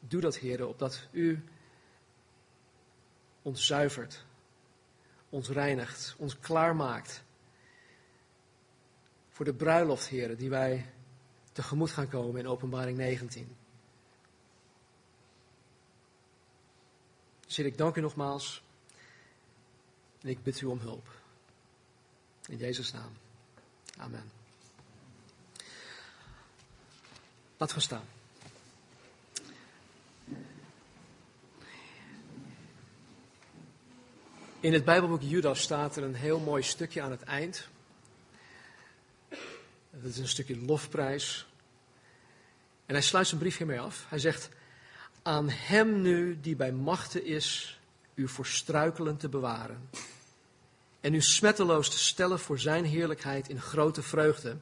[0.00, 1.44] Doe dat, Heer, opdat u
[3.42, 4.24] ons zuivert,
[5.28, 7.22] ons reinigt, ons klaarmaakt
[9.30, 10.92] voor de bruiloft, Heer, die wij
[11.52, 13.56] tegemoet gaan komen in Openbaring 19.
[17.46, 18.62] Dus ik dank u nogmaals
[20.20, 21.08] en ik bid u om hulp.
[22.48, 23.12] In Jezus' naam.
[23.96, 24.30] Amen.
[27.56, 28.04] Laten we staan.
[34.62, 37.68] In het Bijbelboek Judas staat er een heel mooi stukje aan het eind.
[39.90, 41.46] Dat is een stukje lofprijs.
[42.86, 44.04] En hij sluit zijn brief hiermee af.
[44.08, 44.48] Hij zegt:
[45.22, 47.78] Aan hem nu die bij machten is
[48.14, 49.88] u voor struikelen te bewaren.
[51.00, 54.56] En u smetteloos te stellen voor zijn heerlijkheid in grote vreugde.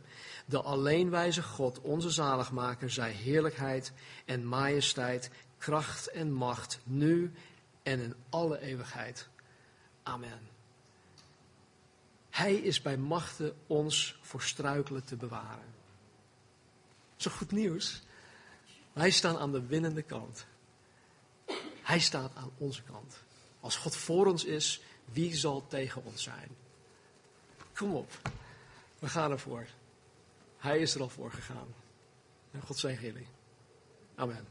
[0.46, 3.92] De alleenwijze God, onze zaligmaker, zij heerlijkheid
[4.24, 7.32] en majesteit, kracht en macht, nu
[7.82, 9.28] en in alle eeuwigheid.
[10.02, 10.48] Amen.
[12.30, 15.74] Hij is bij machten ons voor struikelen te bewaren.
[17.16, 18.02] Zo goed nieuws.
[18.92, 20.46] Wij staan aan de winnende kant.
[21.82, 23.22] Hij staat aan onze kant.
[23.60, 26.48] Als God voor ons is, wie zal tegen ons zijn?
[27.74, 28.10] Kom op,
[28.98, 29.66] we gaan ervoor.
[30.58, 31.74] Hij is er al voor gegaan.
[32.50, 33.26] En God zegen jullie.
[34.14, 34.46] Amen.